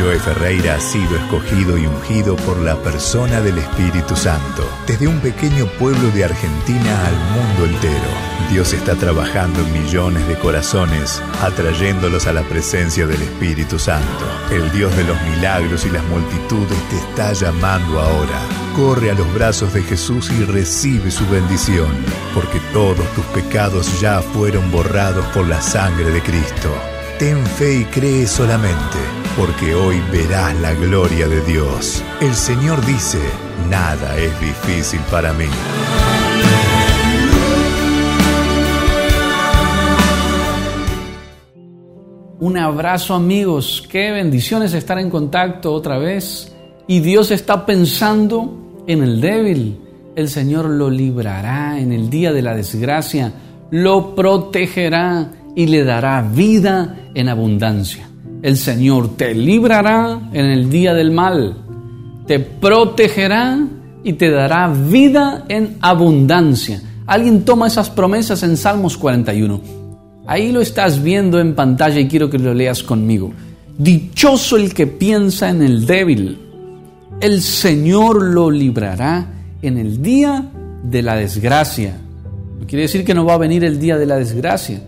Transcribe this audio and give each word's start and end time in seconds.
Joe 0.00 0.18
Ferreira 0.18 0.76
ha 0.76 0.80
sido 0.80 1.14
escogido 1.14 1.76
y 1.76 1.84
ungido 1.84 2.34
por 2.36 2.58
la 2.58 2.74
persona 2.76 3.42
del 3.42 3.58
Espíritu 3.58 4.16
Santo. 4.16 4.66
Desde 4.86 5.06
un 5.06 5.20
pequeño 5.20 5.66
pueblo 5.78 6.10
de 6.12 6.24
Argentina 6.24 7.06
al 7.06 7.14
mundo 7.34 7.66
entero, 7.66 8.08
Dios 8.50 8.72
está 8.72 8.94
trabajando 8.94 9.60
en 9.60 9.72
millones 9.74 10.26
de 10.26 10.38
corazones, 10.38 11.22
atrayéndolos 11.42 12.26
a 12.26 12.32
la 12.32 12.42
presencia 12.44 13.06
del 13.06 13.20
Espíritu 13.20 13.78
Santo. 13.78 14.24
El 14.50 14.72
Dios 14.72 14.96
de 14.96 15.04
los 15.04 15.20
milagros 15.22 15.84
y 15.84 15.90
las 15.90 16.04
multitudes 16.04 16.78
te 16.88 16.96
está 16.96 17.34
llamando 17.34 18.00
ahora. 18.00 18.40
Corre 18.74 19.10
a 19.10 19.14
los 19.14 19.30
brazos 19.34 19.74
de 19.74 19.82
Jesús 19.82 20.30
y 20.30 20.44
recibe 20.44 21.10
su 21.10 21.28
bendición, 21.28 21.90
porque 22.34 22.58
todos 22.72 23.06
tus 23.14 23.24
pecados 23.26 24.00
ya 24.00 24.22
fueron 24.22 24.70
borrados 24.70 25.26
por 25.26 25.46
la 25.46 25.60
sangre 25.60 26.10
de 26.10 26.22
Cristo. 26.22 26.74
Ten 27.20 27.44
fe 27.44 27.80
y 27.80 27.84
cree 27.84 28.26
solamente, 28.26 28.96
porque 29.36 29.74
hoy 29.74 29.96
verás 30.10 30.58
la 30.58 30.72
gloria 30.72 31.28
de 31.28 31.42
Dios. 31.42 32.02
El 32.18 32.32
Señor 32.32 32.82
dice, 32.86 33.18
nada 33.68 34.16
es 34.16 34.40
difícil 34.40 35.00
para 35.10 35.34
mí. 35.34 35.44
Un 42.38 42.56
abrazo 42.56 43.12
amigos, 43.12 43.86
qué 43.90 44.12
bendiciones 44.12 44.72
estar 44.72 44.98
en 44.98 45.10
contacto 45.10 45.74
otra 45.74 45.98
vez. 45.98 46.56
Y 46.86 47.00
Dios 47.00 47.30
está 47.32 47.66
pensando 47.66 48.82
en 48.86 49.02
el 49.02 49.20
débil. 49.20 49.78
El 50.16 50.30
Señor 50.30 50.70
lo 50.70 50.88
librará 50.88 51.78
en 51.78 51.92
el 51.92 52.08
día 52.08 52.32
de 52.32 52.40
la 52.40 52.54
desgracia, 52.54 53.30
lo 53.70 54.14
protegerá 54.14 55.32
y 55.54 55.66
le 55.66 55.84
dará 55.84 56.22
vida 56.22 56.96
en 57.14 57.28
abundancia. 57.28 58.08
El 58.42 58.56
Señor 58.56 59.16
te 59.16 59.34
librará 59.34 60.30
en 60.32 60.46
el 60.46 60.70
día 60.70 60.94
del 60.94 61.10
mal, 61.10 61.56
te 62.26 62.40
protegerá 62.40 63.58
y 64.02 64.14
te 64.14 64.30
dará 64.30 64.68
vida 64.68 65.44
en 65.48 65.76
abundancia. 65.80 66.80
Alguien 67.06 67.44
toma 67.44 67.66
esas 67.66 67.90
promesas 67.90 68.42
en 68.42 68.56
Salmos 68.56 68.96
41. 68.96 69.60
Ahí 70.26 70.52
lo 70.52 70.60
estás 70.60 71.02
viendo 71.02 71.40
en 71.40 71.54
pantalla 71.54 71.98
y 72.00 72.08
quiero 72.08 72.30
que 72.30 72.38
lo 72.38 72.54
leas 72.54 72.82
conmigo. 72.82 73.32
Dichoso 73.76 74.56
el 74.56 74.72
que 74.72 74.86
piensa 74.86 75.50
en 75.50 75.62
el 75.62 75.86
débil. 75.86 76.38
El 77.20 77.42
Señor 77.42 78.22
lo 78.22 78.50
librará 78.50 79.26
en 79.60 79.76
el 79.76 80.00
día 80.00 80.46
de 80.82 81.02
la 81.02 81.16
desgracia. 81.16 81.98
No 82.58 82.66
quiere 82.66 82.82
decir 82.82 83.04
que 83.04 83.14
no 83.14 83.24
va 83.24 83.34
a 83.34 83.38
venir 83.38 83.64
el 83.64 83.80
día 83.80 83.98
de 83.98 84.06
la 84.06 84.16
desgracia 84.16 84.80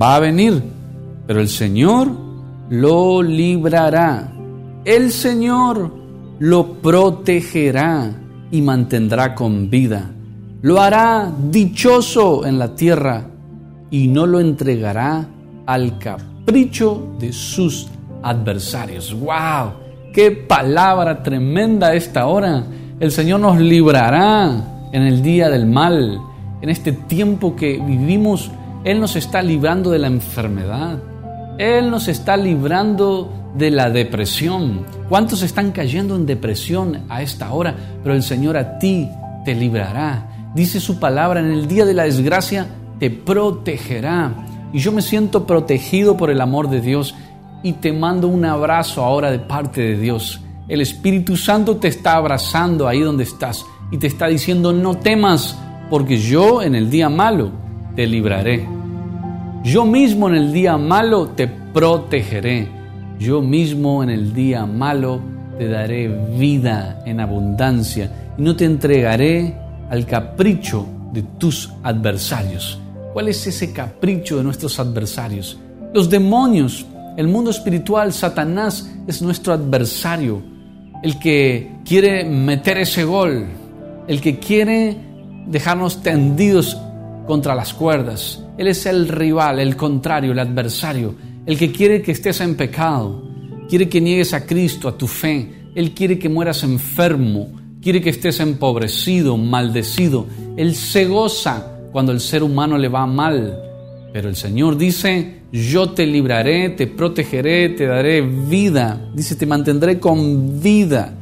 va 0.00 0.16
a 0.16 0.20
venir, 0.20 0.62
pero 1.26 1.40
el 1.40 1.48
Señor 1.48 2.10
lo 2.68 3.22
librará. 3.22 4.32
El 4.84 5.10
Señor 5.10 5.92
lo 6.38 6.74
protegerá 6.74 8.10
y 8.50 8.62
mantendrá 8.62 9.34
con 9.34 9.68
vida. 9.70 10.10
Lo 10.62 10.80
hará 10.80 11.32
dichoso 11.50 12.46
en 12.46 12.58
la 12.58 12.74
tierra 12.74 13.24
y 13.90 14.08
no 14.08 14.26
lo 14.26 14.40
entregará 14.40 15.26
al 15.66 15.98
capricho 15.98 17.14
de 17.18 17.32
sus 17.32 17.88
adversarios. 18.22 19.14
¡Wow! 19.18 19.72
¡Qué 20.12 20.30
palabra 20.32 21.22
tremenda 21.22 21.94
esta 21.94 22.26
hora! 22.26 22.64
El 22.98 23.10
Señor 23.10 23.40
nos 23.40 23.58
librará 23.58 24.88
en 24.92 25.02
el 25.02 25.22
día 25.22 25.48
del 25.48 25.66
mal, 25.66 26.20
en 26.60 26.68
este 26.68 26.92
tiempo 26.92 27.56
que 27.56 27.78
vivimos 27.78 28.50
él 28.82 28.98
nos 28.98 29.14
está 29.14 29.42
librando 29.42 29.90
de 29.90 29.98
la 29.98 30.06
enfermedad. 30.06 30.98
Él 31.58 31.90
nos 31.90 32.08
está 32.08 32.36
librando 32.36 33.30
de 33.54 33.70
la 33.70 33.90
depresión. 33.90 34.86
¿Cuántos 35.08 35.42
están 35.42 35.72
cayendo 35.72 36.16
en 36.16 36.24
depresión 36.24 37.04
a 37.10 37.20
esta 37.20 37.52
hora? 37.52 37.74
Pero 38.02 38.14
el 38.14 38.22
Señor 38.22 38.56
a 38.56 38.78
ti 38.78 39.06
te 39.44 39.54
librará. 39.54 40.50
Dice 40.54 40.80
su 40.80 40.98
palabra, 40.98 41.40
en 41.40 41.52
el 41.52 41.68
día 41.68 41.84
de 41.84 41.92
la 41.92 42.04
desgracia 42.04 42.66
te 42.98 43.10
protegerá. 43.10 44.46
Y 44.72 44.78
yo 44.78 44.92
me 44.92 45.02
siento 45.02 45.46
protegido 45.46 46.16
por 46.16 46.30
el 46.30 46.40
amor 46.40 46.70
de 46.70 46.80
Dios 46.80 47.14
y 47.62 47.74
te 47.74 47.92
mando 47.92 48.28
un 48.28 48.46
abrazo 48.46 49.04
ahora 49.04 49.30
de 49.30 49.40
parte 49.40 49.82
de 49.82 49.98
Dios. 49.98 50.40
El 50.68 50.80
Espíritu 50.80 51.36
Santo 51.36 51.76
te 51.76 51.88
está 51.88 52.14
abrazando 52.14 52.88
ahí 52.88 53.00
donde 53.00 53.24
estás 53.24 53.66
y 53.90 53.98
te 53.98 54.06
está 54.06 54.28
diciendo 54.28 54.72
no 54.72 54.96
temas 54.96 55.58
porque 55.90 56.16
yo 56.16 56.62
en 56.62 56.74
el 56.74 56.88
día 56.88 57.08
malo 57.10 57.50
te 57.96 58.06
libraré. 58.06 58.66
Yo 59.64 59.84
mismo 59.84 60.28
en 60.28 60.34
el 60.36 60.52
día 60.52 60.76
malo 60.76 61.28
te 61.28 61.46
protegeré. 61.46 62.68
Yo 63.18 63.42
mismo 63.42 64.02
en 64.02 64.10
el 64.10 64.32
día 64.32 64.64
malo 64.64 65.20
te 65.58 65.68
daré 65.68 66.08
vida 66.08 67.02
en 67.04 67.20
abundancia 67.20 68.10
y 68.38 68.42
no 68.42 68.56
te 68.56 68.64
entregaré 68.64 69.54
al 69.90 70.06
capricho 70.06 70.86
de 71.12 71.22
tus 71.22 71.70
adversarios. 71.82 72.78
¿Cuál 73.12 73.28
es 73.28 73.46
ese 73.46 73.72
capricho 73.72 74.38
de 74.38 74.44
nuestros 74.44 74.78
adversarios? 74.78 75.58
Los 75.92 76.08
demonios, 76.08 76.86
el 77.16 77.28
mundo 77.28 77.50
espiritual, 77.50 78.12
Satanás 78.12 78.90
es 79.06 79.20
nuestro 79.20 79.52
adversario, 79.52 80.40
el 81.02 81.18
que 81.18 81.72
quiere 81.84 82.24
meter 82.24 82.78
ese 82.78 83.04
gol, 83.04 83.46
el 84.06 84.20
que 84.20 84.38
quiere 84.38 84.96
dejarnos 85.46 86.02
tendidos 86.02 86.78
contra 87.30 87.54
las 87.54 87.72
cuerdas. 87.74 88.42
Él 88.58 88.66
es 88.66 88.86
el 88.86 89.06
rival, 89.06 89.60
el 89.60 89.76
contrario, 89.76 90.32
el 90.32 90.38
adversario, 90.40 91.14
el 91.46 91.56
que 91.56 91.70
quiere 91.70 92.02
que 92.02 92.10
estés 92.10 92.40
en 92.40 92.56
pecado, 92.56 93.22
quiere 93.68 93.88
que 93.88 94.00
niegues 94.00 94.34
a 94.34 94.44
Cristo, 94.44 94.88
a 94.88 94.98
tu 94.98 95.06
fe. 95.06 95.68
Él 95.76 95.92
quiere 95.92 96.18
que 96.18 96.28
mueras 96.28 96.64
enfermo, 96.64 97.52
quiere 97.80 98.00
que 98.00 98.10
estés 98.10 98.40
empobrecido, 98.40 99.36
maldecido. 99.36 100.26
Él 100.56 100.74
se 100.74 101.04
goza 101.04 101.78
cuando 101.92 102.10
el 102.10 102.18
ser 102.18 102.42
humano 102.42 102.76
le 102.76 102.88
va 102.88 103.06
mal. 103.06 103.56
Pero 104.12 104.28
el 104.28 104.34
Señor 104.34 104.76
dice, 104.76 105.42
yo 105.52 105.90
te 105.90 106.08
libraré, 106.08 106.70
te 106.70 106.88
protegeré, 106.88 107.68
te 107.68 107.86
daré 107.86 108.22
vida. 108.22 109.08
Dice, 109.14 109.36
te 109.36 109.46
mantendré 109.46 110.00
con 110.00 110.60
vida. 110.60 111.14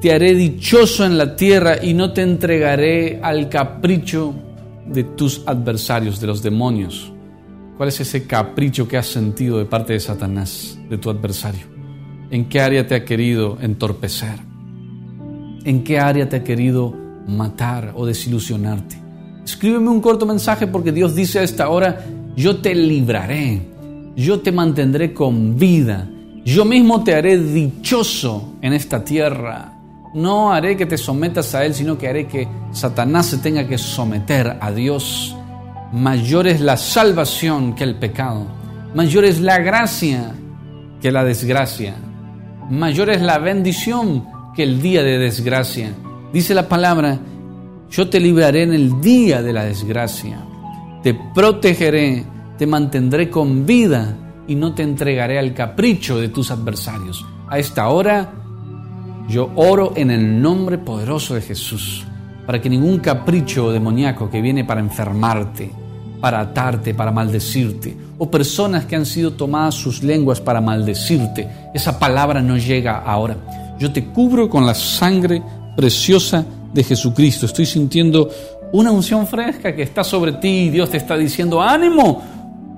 Te 0.00 0.12
haré 0.12 0.34
dichoso 0.34 1.04
en 1.04 1.18
la 1.18 1.34
tierra 1.34 1.82
y 1.82 1.94
no 1.94 2.12
te 2.12 2.22
entregaré 2.22 3.18
al 3.20 3.48
capricho 3.48 4.45
de 4.88 5.04
tus 5.04 5.42
adversarios, 5.46 6.20
de 6.20 6.26
los 6.26 6.42
demonios? 6.42 7.12
¿Cuál 7.76 7.90
es 7.90 8.00
ese 8.00 8.26
capricho 8.26 8.88
que 8.88 8.96
has 8.96 9.06
sentido 9.06 9.58
de 9.58 9.66
parte 9.66 9.92
de 9.92 10.00
Satanás, 10.00 10.78
de 10.88 10.98
tu 10.98 11.10
adversario? 11.10 11.66
¿En 12.30 12.48
qué 12.48 12.60
área 12.60 12.86
te 12.86 12.94
ha 12.94 13.04
querido 13.04 13.58
entorpecer? 13.60 14.38
¿En 15.64 15.84
qué 15.84 15.98
área 15.98 16.28
te 16.28 16.36
ha 16.36 16.44
querido 16.44 16.94
matar 17.26 17.92
o 17.94 18.06
desilusionarte? 18.06 18.96
Escríbeme 19.44 19.90
un 19.90 20.00
corto 20.00 20.26
mensaje 20.26 20.66
porque 20.66 20.90
Dios 20.90 21.14
dice 21.14 21.40
a 21.40 21.42
esta 21.42 21.68
hora, 21.68 22.04
yo 22.34 22.56
te 22.58 22.74
libraré, 22.74 23.60
yo 24.16 24.40
te 24.40 24.52
mantendré 24.52 25.12
con 25.12 25.56
vida, 25.56 26.08
yo 26.44 26.64
mismo 26.64 27.04
te 27.04 27.14
haré 27.14 27.38
dichoso 27.38 28.54
en 28.62 28.72
esta 28.72 29.04
tierra 29.04 29.75
no 30.16 30.50
haré 30.50 30.78
que 30.78 30.86
te 30.86 30.96
sometas 30.96 31.54
a 31.54 31.64
Él, 31.66 31.74
sino 31.74 31.98
que 31.98 32.08
haré 32.08 32.26
que 32.26 32.48
Satanás 32.72 33.26
se 33.26 33.38
tenga 33.38 33.68
que 33.68 33.76
someter 33.76 34.56
a 34.60 34.72
Dios. 34.72 35.36
Mayor 35.92 36.46
es 36.46 36.62
la 36.62 36.78
salvación 36.78 37.74
que 37.74 37.84
el 37.84 37.96
pecado. 37.96 38.46
Mayor 38.94 39.26
es 39.26 39.40
la 39.40 39.58
gracia 39.58 40.32
que 41.02 41.12
la 41.12 41.22
desgracia. 41.22 41.94
Mayor 42.70 43.10
es 43.10 43.20
la 43.20 43.36
bendición 43.36 44.26
que 44.54 44.62
el 44.62 44.80
día 44.80 45.02
de 45.02 45.18
desgracia. 45.18 45.92
Dice 46.32 46.54
la 46.54 46.66
palabra, 46.66 47.18
yo 47.90 48.08
te 48.08 48.18
libraré 48.18 48.62
en 48.62 48.72
el 48.72 49.02
día 49.02 49.42
de 49.42 49.52
la 49.52 49.64
desgracia. 49.64 50.42
Te 51.02 51.12
protegeré, 51.34 52.24
te 52.56 52.66
mantendré 52.66 53.28
con 53.28 53.66
vida 53.66 54.16
y 54.48 54.54
no 54.54 54.74
te 54.74 54.82
entregaré 54.82 55.38
al 55.38 55.52
capricho 55.52 56.18
de 56.18 56.30
tus 56.30 56.50
adversarios. 56.50 57.24
A 57.48 57.58
esta 57.58 57.88
hora 57.88 58.45
yo 59.28 59.50
oro 59.56 59.92
en 59.96 60.10
el 60.10 60.40
nombre 60.40 60.78
poderoso 60.78 61.34
de 61.34 61.42
Jesús 61.42 62.04
para 62.46 62.60
que 62.60 62.70
ningún 62.70 62.98
capricho 63.00 63.72
demoníaco 63.72 64.30
que 64.30 64.40
viene 64.40 64.64
para 64.64 64.80
enfermarte, 64.80 65.70
para 66.20 66.40
atarte, 66.40 66.94
para 66.94 67.10
maldecirte, 67.10 67.96
o 68.18 68.30
personas 68.30 68.86
que 68.86 68.96
han 68.96 69.04
sido 69.04 69.32
tomadas 69.32 69.74
sus 69.74 70.02
lenguas 70.02 70.40
para 70.40 70.60
maldecirte, 70.60 71.48
esa 71.74 71.98
palabra 71.98 72.40
no 72.40 72.56
llega 72.56 72.98
ahora. 72.98 73.36
Yo 73.78 73.92
te 73.92 74.04
cubro 74.06 74.48
con 74.48 74.64
la 74.64 74.74
sangre 74.74 75.42
preciosa 75.76 76.44
de 76.72 76.84
Jesucristo. 76.84 77.46
Estoy 77.46 77.66
sintiendo 77.66 78.30
una 78.72 78.92
unción 78.92 79.26
fresca 79.26 79.74
que 79.74 79.82
está 79.82 80.04
sobre 80.04 80.32
ti 80.34 80.48
y 80.48 80.70
Dios 80.70 80.90
te 80.90 80.98
está 80.98 81.16
diciendo, 81.16 81.60
ánimo, 81.60 82.22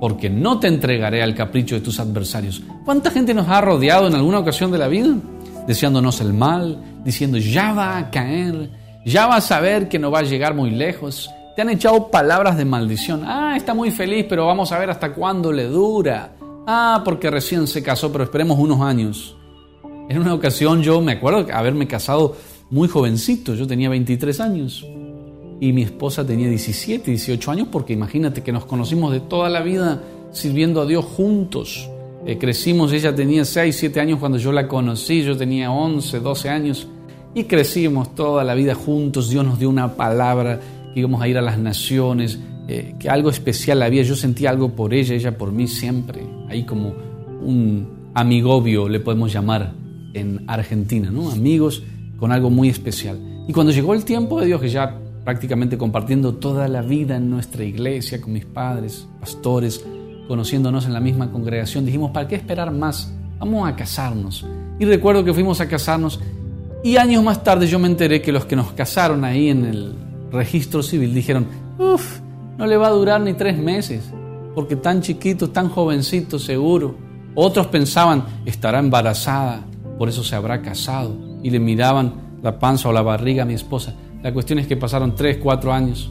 porque 0.00 0.30
no 0.30 0.58
te 0.58 0.68
entregaré 0.68 1.22
al 1.22 1.34
capricho 1.34 1.74
de 1.74 1.82
tus 1.82 2.00
adversarios. 2.00 2.62
¿Cuánta 2.84 3.10
gente 3.10 3.34
nos 3.34 3.48
ha 3.48 3.60
rodeado 3.60 4.08
en 4.08 4.14
alguna 4.14 4.38
ocasión 4.38 4.72
de 4.72 4.78
la 4.78 4.88
vida? 4.88 5.14
Deseándonos 5.68 6.20
el 6.22 6.32
mal, 6.32 6.82
diciendo 7.04 7.36
ya 7.38 7.74
va 7.74 7.98
a 7.98 8.10
caer, 8.10 8.70
ya 9.04 9.26
va 9.26 9.36
a 9.36 9.40
saber 9.40 9.88
que 9.88 9.98
no 9.98 10.10
va 10.10 10.20
a 10.20 10.22
llegar 10.22 10.54
muy 10.54 10.70
lejos. 10.70 11.30
Te 11.54 11.62
han 11.62 11.68
echado 11.70 12.10
palabras 12.10 12.56
de 12.56 12.64
maldición. 12.64 13.22
Ah, 13.24 13.54
está 13.56 13.74
muy 13.74 13.90
feliz, 13.90 14.26
pero 14.28 14.46
vamos 14.46 14.72
a 14.72 14.78
ver 14.78 14.88
hasta 14.88 15.12
cuándo 15.12 15.52
le 15.52 15.64
dura. 15.64 16.32
Ah, 16.66 17.02
porque 17.04 17.30
recién 17.30 17.66
se 17.66 17.82
casó, 17.82 18.10
pero 18.10 18.24
esperemos 18.24 18.58
unos 18.58 18.80
años. 18.80 19.36
En 20.08 20.18
una 20.18 20.32
ocasión 20.32 20.82
yo 20.82 21.00
me 21.02 21.12
acuerdo 21.12 21.46
haberme 21.52 21.86
casado 21.86 22.34
muy 22.70 22.88
jovencito, 22.88 23.54
yo 23.54 23.66
tenía 23.66 23.90
23 23.90 24.40
años 24.40 24.86
y 25.60 25.72
mi 25.72 25.82
esposa 25.82 26.26
tenía 26.26 26.48
17, 26.48 27.10
18 27.10 27.50
años, 27.50 27.68
porque 27.70 27.92
imagínate 27.92 28.42
que 28.42 28.52
nos 28.52 28.64
conocimos 28.64 29.12
de 29.12 29.20
toda 29.20 29.50
la 29.50 29.60
vida 29.60 30.02
sirviendo 30.32 30.80
a 30.80 30.86
Dios 30.86 31.04
juntos. 31.04 31.90
Eh, 32.26 32.36
crecimos, 32.38 32.92
ella 32.92 33.14
tenía 33.14 33.44
6, 33.44 33.74
7 33.74 34.00
años 34.00 34.18
cuando 34.18 34.38
yo 34.38 34.52
la 34.52 34.68
conocí, 34.68 35.22
yo 35.22 35.36
tenía 35.36 35.70
11, 35.70 36.20
12 36.20 36.48
años 36.48 36.88
y 37.34 37.44
crecimos 37.44 38.14
toda 38.14 38.44
la 38.44 38.54
vida 38.54 38.74
juntos. 38.74 39.30
Dios 39.30 39.44
nos 39.44 39.58
dio 39.58 39.68
una 39.68 39.94
palabra 39.94 40.60
que 40.92 41.00
íbamos 41.00 41.22
a 41.22 41.28
ir 41.28 41.38
a 41.38 41.42
las 41.42 41.58
naciones, 41.58 42.38
eh, 42.66 42.94
que 42.98 43.08
algo 43.08 43.30
especial 43.30 43.82
había. 43.82 44.02
Yo 44.02 44.16
sentía 44.16 44.50
algo 44.50 44.70
por 44.70 44.92
ella, 44.92 45.14
ella 45.14 45.38
por 45.38 45.52
mí 45.52 45.68
siempre. 45.68 46.22
Ahí 46.48 46.64
como 46.64 46.94
un 47.40 48.10
amigobio 48.14 48.88
le 48.88 49.00
podemos 49.00 49.32
llamar 49.32 49.72
en 50.14 50.44
Argentina, 50.48 51.10
¿no? 51.10 51.30
Amigos 51.30 51.82
con 52.18 52.32
algo 52.32 52.50
muy 52.50 52.68
especial. 52.68 53.18
Y 53.46 53.52
cuando 53.52 53.72
llegó 53.72 53.94
el 53.94 54.04
tiempo 54.04 54.40
de 54.40 54.46
Dios, 54.46 54.60
que 54.60 54.68
ya 54.68 54.98
prácticamente 55.24 55.78
compartiendo 55.78 56.34
toda 56.34 56.68
la 56.68 56.82
vida 56.82 57.16
en 57.16 57.30
nuestra 57.30 57.64
iglesia, 57.64 58.20
con 58.20 58.32
mis 58.32 58.44
padres, 58.44 59.06
pastores, 59.20 59.84
conociéndonos 60.28 60.86
en 60.86 60.92
la 60.92 61.00
misma 61.00 61.32
congregación, 61.32 61.84
dijimos, 61.84 62.12
¿para 62.12 62.28
qué 62.28 62.36
esperar 62.36 62.70
más? 62.70 63.12
Vamos 63.38 63.68
a 63.68 63.74
casarnos. 63.74 64.46
Y 64.78 64.84
recuerdo 64.84 65.24
que 65.24 65.34
fuimos 65.34 65.60
a 65.60 65.68
casarnos 65.68 66.20
y 66.84 66.96
años 66.96 67.24
más 67.24 67.42
tarde 67.42 67.66
yo 67.66 67.78
me 67.80 67.88
enteré 67.88 68.22
que 68.22 68.30
los 68.30 68.44
que 68.44 68.54
nos 68.54 68.72
casaron 68.72 69.24
ahí 69.24 69.48
en 69.48 69.64
el 69.64 69.94
registro 70.30 70.82
civil 70.82 71.12
dijeron, 71.12 71.46
uff, 71.78 72.20
no 72.56 72.66
le 72.66 72.76
va 72.76 72.88
a 72.88 72.92
durar 72.92 73.20
ni 73.20 73.34
tres 73.34 73.58
meses, 73.58 74.12
porque 74.54 74.76
tan 74.76 75.00
chiquito, 75.00 75.50
tan 75.50 75.68
jovencito 75.68 76.38
seguro. 76.38 76.94
Otros 77.34 77.66
pensaban, 77.68 78.24
estará 78.44 78.78
embarazada, 78.78 79.62
por 79.98 80.08
eso 80.08 80.22
se 80.22 80.36
habrá 80.36 80.62
casado. 80.62 81.16
Y 81.42 81.50
le 81.50 81.60
miraban 81.60 82.12
la 82.42 82.58
panza 82.58 82.88
o 82.88 82.92
la 82.92 83.02
barriga 83.02 83.42
a 83.42 83.46
mi 83.46 83.54
esposa. 83.54 83.94
La 84.22 84.32
cuestión 84.32 84.58
es 84.58 84.66
que 84.66 84.76
pasaron 84.76 85.14
tres, 85.14 85.38
cuatro 85.38 85.72
años 85.72 86.10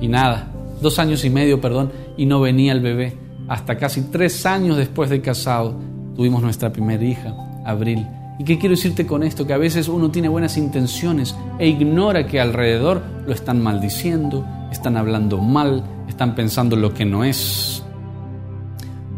y 0.00 0.08
nada, 0.08 0.50
dos 0.80 0.98
años 0.98 1.24
y 1.24 1.30
medio, 1.30 1.60
perdón, 1.60 1.92
y 2.16 2.26
no 2.26 2.40
venía 2.40 2.72
el 2.72 2.80
bebé. 2.80 3.23
Hasta 3.48 3.76
casi 3.76 4.02
tres 4.02 4.46
años 4.46 4.76
después 4.76 5.10
de 5.10 5.20
casado 5.20 5.74
tuvimos 6.16 6.42
nuestra 6.42 6.72
primera 6.72 7.04
hija, 7.04 7.34
Abril. 7.64 8.06
¿Y 8.38 8.44
qué 8.44 8.58
quiero 8.58 8.74
decirte 8.74 9.06
con 9.06 9.22
esto? 9.22 9.46
Que 9.46 9.52
a 9.52 9.58
veces 9.58 9.88
uno 9.88 10.10
tiene 10.10 10.28
buenas 10.28 10.56
intenciones 10.56 11.36
e 11.58 11.68
ignora 11.68 12.26
que 12.26 12.40
alrededor 12.40 13.02
lo 13.26 13.32
están 13.32 13.62
maldiciendo, 13.62 14.44
están 14.72 14.96
hablando 14.96 15.38
mal, 15.38 15.84
están 16.08 16.34
pensando 16.34 16.74
lo 16.74 16.92
que 16.92 17.04
no 17.04 17.22
es. 17.22 17.82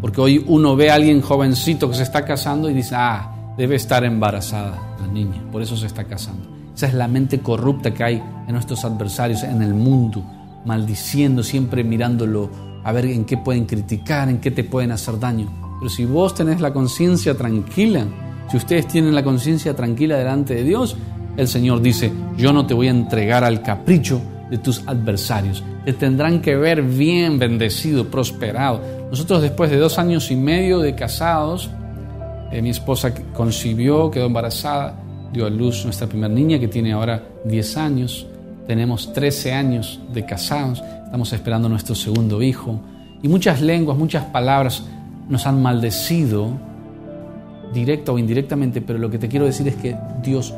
Porque 0.01 0.21
hoy 0.21 0.45
uno 0.47 0.77
ve 0.77 0.91
a 0.91 0.95
alguien 0.95 1.23
jovencito 1.23 1.89
que 1.89 1.97
se 1.97 2.03
está 2.03 2.25
casando 2.25 2.69
y 2.69 2.75
dice, 2.75 2.95
ah, 2.97 3.55
debe 3.57 3.77
estar 3.77 4.05
embarazada 4.05 4.97
la 5.01 5.07
niña, 5.07 5.43
por 5.51 5.63
eso 5.63 5.77
se 5.77 5.87
está 5.87 6.05
casando. 6.05 6.57
Esa 6.75 6.89
es 6.89 6.95
la 6.95 7.09
mente 7.09 7.41
corrupta 7.41 7.95
que 7.95 8.05
hay 8.05 8.23
en 8.47 8.53
nuestros 8.53 8.85
adversarios, 8.85 9.43
en 9.45 9.63
el 9.63 9.73
mundo, 9.73 10.23
maldiciendo, 10.67 11.43
siempre 11.43 11.85
mirándolo 11.85 12.51
a 12.87 12.93
ver 12.93 13.07
en 13.07 13.25
qué 13.25 13.37
pueden 13.37 13.67
criticar, 13.67 14.29
en 14.29 14.39
qué 14.39 14.51
te 14.51 14.63
pueden 14.63 14.93
hacer 14.93 15.19
daño. 15.19 15.51
Pero 15.81 15.91
si 15.91 16.05
vos 16.05 16.35
tenés 16.35 16.61
la 16.61 16.73
conciencia 16.73 17.37
tranquila, 17.37 18.07
si 18.51 18.57
ustedes 18.57 18.87
tienen 18.87 19.15
la 19.15 19.25
conciencia 19.25 19.75
tranquila 19.75 20.17
delante 20.17 20.55
de 20.55 20.63
Dios, 20.63 20.97
el 21.37 21.49
Señor 21.49 21.83
dice, 21.83 22.13
yo 22.37 22.53
no 22.53 22.65
te 22.65 22.75
voy 22.75 22.87
a 22.87 22.93
entregar 22.93 23.43
al 23.43 23.61
capricho 23.61 24.23
de 24.51 24.59
tus 24.59 24.87
adversarios. 24.87 25.65
Te 25.85 25.93
tendrán 25.95 26.41
que 26.41 26.57
ver 26.57 26.83
bien, 26.83 27.39
bendecido, 27.39 28.07
prosperado. 28.07 28.81
Nosotros 29.11 29.43
después 29.43 29.71
de 29.71 29.79
dos 29.79 29.99
años 29.99 30.31
y 30.31 30.37
medio 30.37 30.79
de 30.79 30.95
casados, 30.95 31.69
eh, 32.53 32.63
mi 32.63 32.71
esposa 32.71 33.13
concibió, 33.35 34.11
quedó 34.11 34.27
embarazada 34.27 35.03
dio 35.33 35.47
a 35.47 35.51
luz 35.51 35.85
nuestra 35.85 36.07
primera 36.07 36.33
niña 36.33 36.59
que 36.59 36.69
tiene 36.69 36.93
ahora 36.93 37.23
10 37.45 37.77
años. 37.77 38.27
Tenemos 38.67 39.13
13 39.13 39.53
años 39.53 40.01
de 40.13 40.25
casados, 40.25 40.83
estamos 41.17 41.33
esperando 41.33 41.71
nuestro 41.71 41.95
segundo 41.95 42.43
hijo. 42.43 42.79
Y 43.23 43.29
muchas 43.29 43.63
lenguas, 43.63 43.97
muchas 43.97 44.27
palabras 44.27 44.85
nos 45.31 45.47
han 45.47 45.63
maldecido, 45.63 46.51
directa 47.73 48.13
o 48.13 48.19
indirectamente, 48.19 48.83
pero 48.83 48.99
lo 48.99 49.09
que 49.09 49.19
te 49.19 49.27
quiero 49.27 49.47
decir 49.47 49.67
es 49.67 49.77
que 49.77 49.97
Dios 50.23 50.53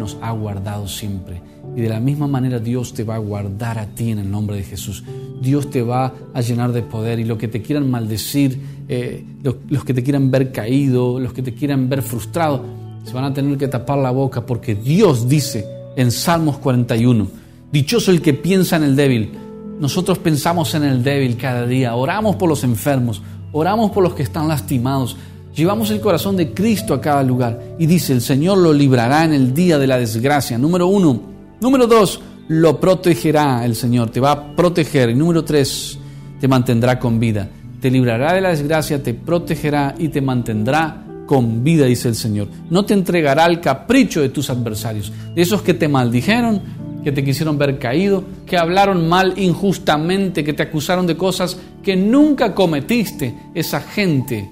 nos 0.00 0.18
ha 0.20 0.32
guardado 0.32 0.88
siempre. 0.88 1.40
Y 1.76 1.82
de 1.82 1.88
la 1.88 2.00
misma 2.00 2.26
manera 2.26 2.58
Dios 2.58 2.94
te 2.94 3.04
va 3.04 3.14
a 3.14 3.18
guardar 3.18 3.78
a 3.78 3.86
ti 3.86 4.10
en 4.10 4.18
el 4.18 4.28
nombre 4.28 4.56
de 4.56 4.64
Jesús. 4.64 5.04
Dios 5.40 5.70
te 5.70 5.82
va 5.82 6.12
a 6.34 6.40
llenar 6.40 6.72
de 6.72 6.82
poder 6.82 7.20
y 7.20 7.24
lo 7.24 7.38
que 7.38 7.46
te 7.46 7.62
quieran 7.62 7.88
maldecir, 7.88 8.60
eh, 8.88 9.24
los 9.68 9.84
que 9.84 9.94
te 9.94 10.02
quieran 10.02 10.32
ver 10.32 10.50
caído, 10.50 11.20
los 11.20 11.32
que 11.32 11.42
te 11.42 11.54
quieran 11.54 11.88
ver 11.88 12.02
frustrado, 12.02 12.64
se 13.04 13.12
van 13.12 13.22
a 13.22 13.32
tener 13.32 13.56
que 13.56 13.68
tapar 13.68 13.98
la 13.98 14.10
boca 14.10 14.44
porque 14.44 14.74
Dios 14.74 15.28
dice 15.28 15.64
en 15.94 16.10
Salmos 16.10 16.58
41, 16.58 17.28
dichoso 17.70 18.10
el 18.10 18.20
que 18.20 18.34
piensa 18.34 18.74
en 18.74 18.82
el 18.82 18.96
débil. 18.96 19.38
Nosotros 19.78 20.18
pensamos 20.18 20.74
en 20.74 20.84
el 20.84 21.02
débil 21.02 21.36
cada 21.36 21.66
día, 21.66 21.94
oramos 21.94 22.36
por 22.36 22.48
los 22.48 22.62
enfermos, 22.64 23.22
oramos 23.52 23.90
por 23.90 24.02
los 24.02 24.14
que 24.14 24.22
están 24.22 24.48
lastimados, 24.48 25.16
llevamos 25.54 25.90
el 25.90 26.00
corazón 26.00 26.36
de 26.36 26.52
Cristo 26.52 26.94
a 26.94 27.00
cada 27.00 27.22
lugar 27.22 27.60
y 27.78 27.86
dice, 27.86 28.12
el 28.12 28.20
Señor 28.20 28.58
lo 28.58 28.72
librará 28.72 29.24
en 29.24 29.32
el 29.32 29.52
día 29.52 29.78
de 29.78 29.86
la 29.86 29.98
desgracia. 29.98 30.58
Número 30.58 30.86
uno. 30.86 31.20
Número 31.60 31.86
dos, 31.86 32.20
lo 32.48 32.80
protegerá 32.80 33.64
el 33.64 33.74
Señor, 33.74 34.10
te 34.10 34.20
va 34.20 34.32
a 34.32 34.56
proteger. 34.56 35.10
Y 35.10 35.14
número 35.14 35.44
tres, 35.44 35.98
te 36.40 36.48
mantendrá 36.48 36.98
con 36.98 37.18
vida. 37.18 37.48
Te 37.80 37.90
librará 37.90 38.34
de 38.34 38.40
la 38.40 38.50
desgracia, 38.50 39.02
te 39.02 39.14
protegerá 39.14 39.94
y 39.98 40.08
te 40.08 40.20
mantendrá 40.20 41.04
con 41.26 41.64
vida, 41.64 41.86
dice 41.86 42.08
el 42.08 42.14
Señor. 42.14 42.48
No 42.70 42.84
te 42.84 42.94
entregará 42.94 43.44
al 43.44 43.60
capricho 43.60 44.20
de 44.20 44.28
tus 44.28 44.50
adversarios, 44.50 45.12
de 45.34 45.42
esos 45.42 45.62
que 45.62 45.74
te 45.74 45.88
maldijeron, 45.88 46.60
que 47.02 47.12
te 47.12 47.24
quisieron 47.24 47.58
ver 47.58 47.78
caído, 47.78 48.22
que 48.46 48.56
hablaron 48.56 49.08
mal 49.08 49.34
injustamente, 49.36 50.44
que 50.44 50.52
te 50.52 50.62
acusaron 50.62 51.06
de 51.06 51.16
cosas 51.16 51.58
que 51.82 51.96
nunca 51.96 52.54
cometiste. 52.54 53.34
Esa 53.54 53.80
gente 53.80 54.50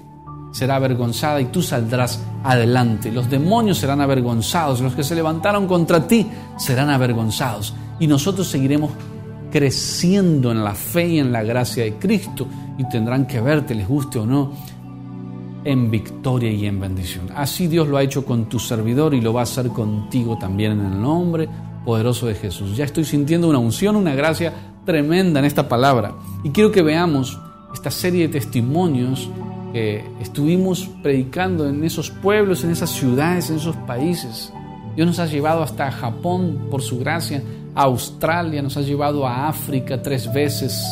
será 0.51 0.75
avergonzada 0.75 1.39
y 1.39 1.45
tú 1.45 1.61
saldrás 1.61 2.21
adelante. 2.43 3.11
Los 3.11 3.29
demonios 3.29 3.77
serán 3.77 4.01
avergonzados, 4.01 4.81
los 4.81 4.93
que 4.93 5.03
se 5.03 5.15
levantaron 5.15 5.67
contra 5.67 6.05
ti 6.07 6.27
serán 6.57 6.89
avergonzados. 6.89 7.73
Y 7.99 8.07
nosotros 8.07 8.47
seguiremos 8.47 8.91
creciendo 9.49 10.51
en 10.51 10.63
la 10.63 10.73
fe 10.73 11.07
y 11.07 11.19
en 11.19 11.31
la 11.31 11.43
gracia 11.43 11.83
de 11.83 11.95
Cristo 11.95 12.47
y 12.77 12.87
tendrán 12.89 13.27
que 13.27 13.39
verte, 13.39 13.75
les 13.75 13.87
guste 13.87 14.19
o 14.19 14.25
no, 14.25 14.51
en 15.63 15.91
victoria 15.91 16.51
y 16.51 16.65
en 16.65 16.79
bendición. 16.79 17.29
Así 17.35 17.67
Dios 17.67 17.87
lo 17.87 17.97
ha 17.97 18.03
hecho 18.03 18.25
con 18.25 18.49
tu 18.49 18.59
servidor 18.59 19.13
y 19.13 19.21
lo 19.21 19.33
va 19.33 19.41
a 19.41 19.43
hacer 19.43 19.67
contigo 19.69 20.37
también 20.37 20.73
en 20.73 20.85
el 20.85 21.01
nombre 21.01 21.47
poderoso 21.85 22.27
de 22.27 22.35
Jesús. 22.35 22.75
Ya 22.77 22.85
estoy 22.85 23.05
sintiendo 23.05 23.49
una 23.49 23.59
unción, 23.59 23.95
una 23.95 24.15
gracia 24.15 24.53
tremenda 24.85 25.39
en 25.39 25.45
esta 25.45 25.67
palabra. 25.67 26.13
Y 26.43 26.49
quiero 26.49 26.71
que 26.71 26.81
veamos 26.81 27.39
esta 27.73 27.91
serie 27.91 28.27
de 28.27 28.33
testimonios 28.33 29.29
que 29.73 30.03
estuvimos 30.19 30.89
predicando 31.01 31.67
en 31.67 31.83
esos 31.83 32.11
pueblos, 32.11 32.63
en 32.63 32.71
esas 32.71 32.89
ciudades, 32.89 33.49
en 33.49 33.57
esos 33.57 33.75
países. 33.75 34.51
Dios 34.95 35.07
nos 35.07 35.19
ha 35.19 35.25
llevado 35.25 35.63
hasta 35.63 35.91
Japón 35.91 36.67
por 36.69 36.81
su 36.81 36.99
gracia, 36.99 37.41
a 37.73 37.83
Australia, 37.83 38.61
nos 38.61 38.75
ha 38.75 38.81
llevado 38.81 39.25
a 39.25 39.47
África 39.47 40.01
tres 40.01 40.31
veces. 40.33 40.85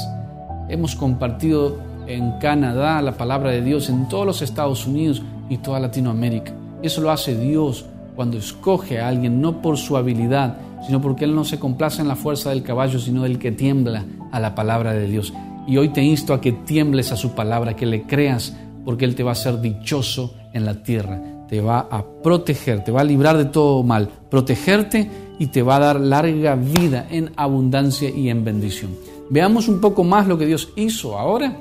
Hemos 0.69 0.95
compartido 0.95 1.77
en 2.07 2.39
Canadá, 2.39 3.01
la 3.01 3.17
palabra 3.17 3.51
de 3.51 3.61
Dios 3.61 3.89
en 3.89 4.07
todos 4.07 4.25
los 4.25 4.41
Estados 4.41 4.87
Unidos 4.87 5.21
y 5.49 5.57
toda 5.57 5.79
Latinoamérica. 5.79 6.53
Eso 6.81 7.01
lo 7.01 7.11
hace 7.11 7.37
Dios 7.37 7.85
cuando 8.15 8.37
escoge 8.37 8.99
a 8.99 9.09
alguien, 9.09 9.41
no 9.41 9.61
por 9.61 9.77
su 9.77 9.97
habilidad, 9.97 10.57
sino 10.89 11.01
porque 11.01 11.23
Él 11.23 11.35
no 11.35 11.43
se 11.43 11.59
complace 11.59 12.01
en 12.01 12.07
la 12.07 12.15
fuerza 12.15 12.49
del 12.49 12.63
caballo, 12.63 12.97
sino 12.97 13.21
del 13.21 13.37
que 13.37 13.51
tiembla 13.51 14.07
a 14.31 14.39
la 14.39 14.55
palabra 14.55 14.91
de 14.91 15.07
Dios. 15.07 15.31
Y 15.67 15.77
hoy 15.77 15.89
te 15.89 16.01
insto 16.01 16.33
a 16.33 16.41
que 16.41 16.51
tiembles 16.51 17.11
a 17.11 17.15
su 17.15 17.35
palabra, 17.35 17.75
que 17.75 17.85
le 17.85 18.07
creas, 18.07 18.57
porque 18.83 19.05
Él 19.05 19.13
te 19.13 19.21
va 19.21 19.29
a 19.29 19.33
hacer 19.33 19.61
dichoso 19.61 20.33
en 20.51 20.65
la 20.65 20.81
tierra, 20.81 21.45
te 21.47 21.61
va 21.61 21.87
a 21.91 22.03
proteger, 22.23 22.83
te 22.83 22.91
va 22.91 23.01
a 23.01 23.03
librar 23.03 23.37
de 23.37 23.45
todo 23.45 23.83
mal, 23.83 24.09
protegerte 24.31 25.07
y 25.37 25.45
te 25.45 25.61
va 25.61 25.75
a 25.75 25.79
dar 25.79 25.99
larga 25.99 26.55
vida 26.55 27.05
en 27.11 27.33
abundancia 27.35 28.09
y 28.09 28.31
en 28.31 28.43
bendición. 28.43 28.89
Veamos 29.29 29.67
un 29.67 29.79
poco 29.79 30.03
más 30.03 30.25
lo 30.25 30.39
que 30.39 30.47
Dios 30.47 30.69
hizo 30.75 31.19
ahora 31.19 31.55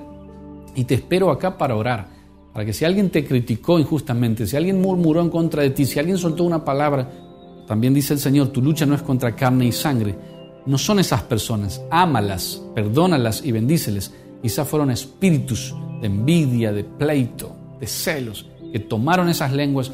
y 0.74 0.84
te 0.84 0.94
espero 0.94 1.30
acá 1.30 1.58
para 1.58 1.76
orar, 1.76 2.08
para 2.54 2.64
que 2.64 2.72
si 2.72 2.86
alguien 2.86 3.10
te 3.10 3.26
criticó 3.26 3.78
injustamente, 3.78 4.46
si 4.46 4.56
alguien 4.56 4.80
murmuró 4.80 5.20
en 5.20 5.28
contra 5.28 5.60
de 5.60 5.68
ti, 5.68 5.84
si 5.84 5.98
alguien 5.98 6.16
soltó 6.16 6.44
una 6.44 6.64
palabra, 6.64 7.27
también 7.68 7.92
dice 7.92 8.14
el 8.14 8.18
Señor, 8.18 8.48
tu 8.48 8.62
lucha 8.62 8.86
no 8.86 8.94
es 8.94 9.02
contra 9.02 9.36
carne 9.36 9.66
y 9.66 9.72
sangre. 9.72 10.16
No 10.64 10.78
son 10.78 10.98
esas 10.98 11.22
personas, 11.22 11.82
ámalas, 11.90 12.62
perdónalas 12.74 13.44
y 13.44 13.52
bendíceles. 13.52 14.12
Quizás 14.40 14.66
fueron 14.66 14.90
espíritus 14.90 15.74
de 16.00 16.06
envidia, 16.06 16.72
de 16.72 16.84
pleito, 16.84 17.54
de 17.78 17.86
celos, 17.86 18.46
que 18.72 18.78
tomaron 18.78 19.28
esas 19.28 19.52
lenguas 19.52 19.92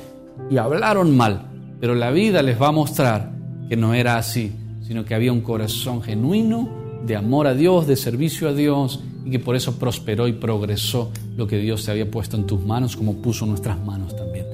y 0.48 0.56
hablaron 0.56 1.16
mal. 1.16 1.48
Pero 1.80 1.96
la 1.96 2.12
vida 2.12 2.42
les 2.42 2.60
va 2.60 2.68
a 2.68 2.72
mostrar 2.72 3.32
que 3.68 3.76
no 3.76 3.92
era 3.92 4.18
así, 4.18 4.52
sino 4.86 5.04
que 5.04 5.14
había 5.14 5.32
un 5.32 5.40
corazón 5.40 6.00
genuino 6.00 6.68
de 7.04 7.16
amor 7.16 7.48
a 7.48 7.54
Dios, 7.54 7.88
de 7.88 7.96
servicio 7.96 8.48
a 8.48 8.54
Dios 8.54 9.02
y 9.24 9.30
que 9.30 9.40
por 9.40 9.56
eso 9.56 9.78
prosperó 9.78 10.28
y 10.28 10.32
progresó 10.32 11.10
lo 11.36 11.48
que 11.48 11.58
Dios 11.58 11.84
te 11.84 11.90
había 11.90 12.08
puesto 12.08 12.36
en 12.36 12.46
tus 12.46 12.64
manos 12.64 12.96
como 12.96 13.16
puso 13.16 13.46
nuestras 13.46 13.78
manos 13.84 14.14
también. 14.16 14.53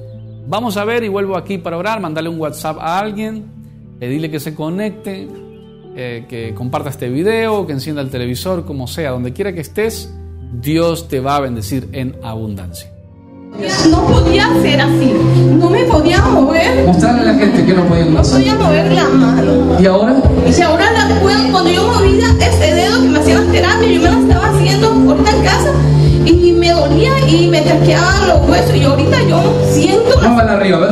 Vamos 0.51 0.75
a 0.75 0.83
ver 0.83 1.01
y 1.05 1.07
vuelvo 1.07 1.37
aquí 1.37 1.57
para 1.57 1.77
orar, 1.77 2.01
mandarle 2.01 2.29
un 2.29 2.37
WhatsApp 2.37 2.77
a 2.81 2.99
alguien, 2.99 3.45
pedirle 4.01 4.29
que 4.29 4.37
se 4.37 4.53
conecte, 4.53 5.25
eh, 5.95 6.25
que 6.27 6.53
comparta 6.53 6.89
este 6.89 7.07
video, 7.07 7.65
que 7.65 7.71
encienda 7.71 8.01
el 8.01 8.09
televisor, 8.09 8.65
como 8.65 8.85
sea, 8.85 9.11
donde 9.11 9.31
quiera 9.31 9.53
que 9.53 9.61
estés, 9.61 10.13
Dios 10.51 11.07
te 11.07 11.21
va 11.21 11.37
a 11.37 11.39
bendecir 11.39 11.87
en 11.93 12.17
abundancia. 12.21 12.91
No 13.89 14.05
podía 14.05 14.49
ser 14.61 14.81
así, 14.81 15.13
no 15.57 15.69
me 15.69 15.85
podía 15.85 16.21
mover. 16.21 16.85
Mostrarle 16.85 17.21
a 17.21 17.25
la 17.31 17.33
gente 17.35 17.65
que 17.65 17.73
no 17.73 17.85
podía 17.85 18.05
No 18.07 18.21
podía 18.21 18.55
mover 18.55 18.91
la 18.91 19.07
mano. 19.07 19.79
¿Y 19.79 19.85
ahora? 19.85 20.21
Y 20.45 20.61
ahora 20.61 20.91
la 20.91 21.21
puedo, 21.21 21.49
cuando 21.53 21.71
yo 21.71 21.87
movía 21.93 22.27
ese 22.41 22.75
dedo 22.75 23.01
que 23.01 23.07
me 23.07 23.19
hacían 23.19 23.45
las 23.45 23.53
terapias, 23.53 23.89
yo 23.89 24.01
me 24.01 24.11
lo 24.11 24.19
estaba 24.19 24.49
haciendo 24.49 24.87
ahorita 24.89 25.31
en 25.31 25.43
casa 25.43 25.90
dolía 26.87 27.11
y 27.27 27.47
me 27.47 27.61
traqueaban 27.61 28.27
los 28.27 28.49
huesos 28.49 28.75
y 28.75 28.83
ahorita 28.83 29.17
yo 29.29 29.41
siento... 29.71 30.19
Vamos 30.21 30.41
arriba, 30.43 30.79
¿ver? 30.79 30.91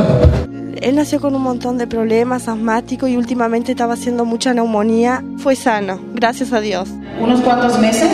Él 0.82 0.96
nació 0.96 1.20
con 1.20 1.34
un 1.34 1.42
montón 1.42 1.76
de 1.76 1.86
problemas 1.86 2.48
asmáticos 2.48 3.10
y 3.10 3.16
últimamente 3.16 3.72
estaba 3.72 3.94
haciendo 3.94 4.24
mucha 4.24 4.54
neumonía. 4.54 5.22
Fue 5.38 5.54
sano, 5.54 6.00
gracias 6.14 6.52
a 6.52 6.60
Dios. 6.60 6.88
Unos 7.20 7.40
cuantos 7.40 7.78
meses 7.78 8.08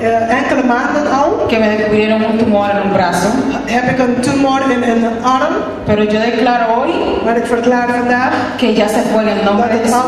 Eh, 0.00 0.28
que 1.48 1.58
me 1.58 1.68
descubrieron 1.70 2.24
un 2.24 2.38
tumor 2.38 2.70
en 2.70 2.86
un 2.86 2.94
brazo, 2.94 3.30
heb 3.66 3.98
een 3.98 4.20
tumor 4.22 4.60
in 4.70 4.82
een 4.82 5.04
arm. 5.24 5.54
pero 5.86 6.04
yo 6.04 6.20
declaro 6.20 6.66
hoy 6.76 6.92
Maar 7.24 7.36
ik 7.36 7.46
verklaar 7.46 7.88
vandaag 7.88 8.56
que 8.58 8.74
ya 8.74 8.88
se 8.88 9.00
fue 9.10 9.22
en 9.22 9.28
el 9.28 9.44
nombre 9.44 9.68
de 9.68 9.78
Jesús. 9.78 9.98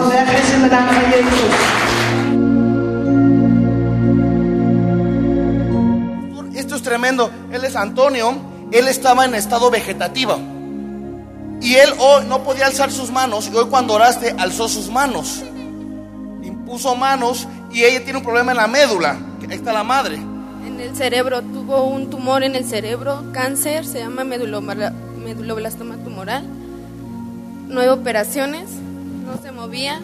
Tremendo. 6.90 7.30
Él 7.52 7.64
es 7.64 7.76
Antonio. 7.76 8.34
Él 8.72 8.88
estaba 8.88 9.24
en 9.24 9.36
estado 9.36 9.70
vegetativo. 9.70 10.36
Y 11.60 11.76
él 11.76 11.90
hoy 12.00 12.24
no 12.26 12.42
podía 12.42 12.66
alzar 12.66 12.90
sus 12.90 13.12
manos. 13.12 13.48
Y 13.48 13.54
hoy 13.56 13.66
cuando 13.70 13.94
oraste, 13.94 14.34
alzó 14.36 14.68
sus 14.68 14.90
manos. 14.90 15.40
Impuso 16.42 16.96
manos. 16.96 17.46
Y 17.70 17.84
ella 17.84 18.02
tiene 18.02 18.18
un 18.18 18.24
problema 18.24 18.50
en 18.50 18.56
la 18.56 18.66
médula. 18.66 19.16
Ahí 19.48 19.56
está 19.56 19.72
la 19.72 19.84
madre. 19.84 20.16
En 20.16 20.80
el 20.80 20.96
cerebro, 20.96 21.42
tuvo 21.42 21.84
un 21.84 22.10
tumor 22.10 22.42
en 22.42 22.56
el 22.56 22.64
cerebro, 22.64 23.22
cáncer, 23.32 23.86
se 23.86 24.00
llama 24.00 24.24
meduloblastoma 24.24 25.96
tumoral. 25.98 26.44
Nueve 27.68 27.90
operaciones, 27.90 28.68
no 29.24 29.40
se 29.40 29.52
movía, 29.52 30.00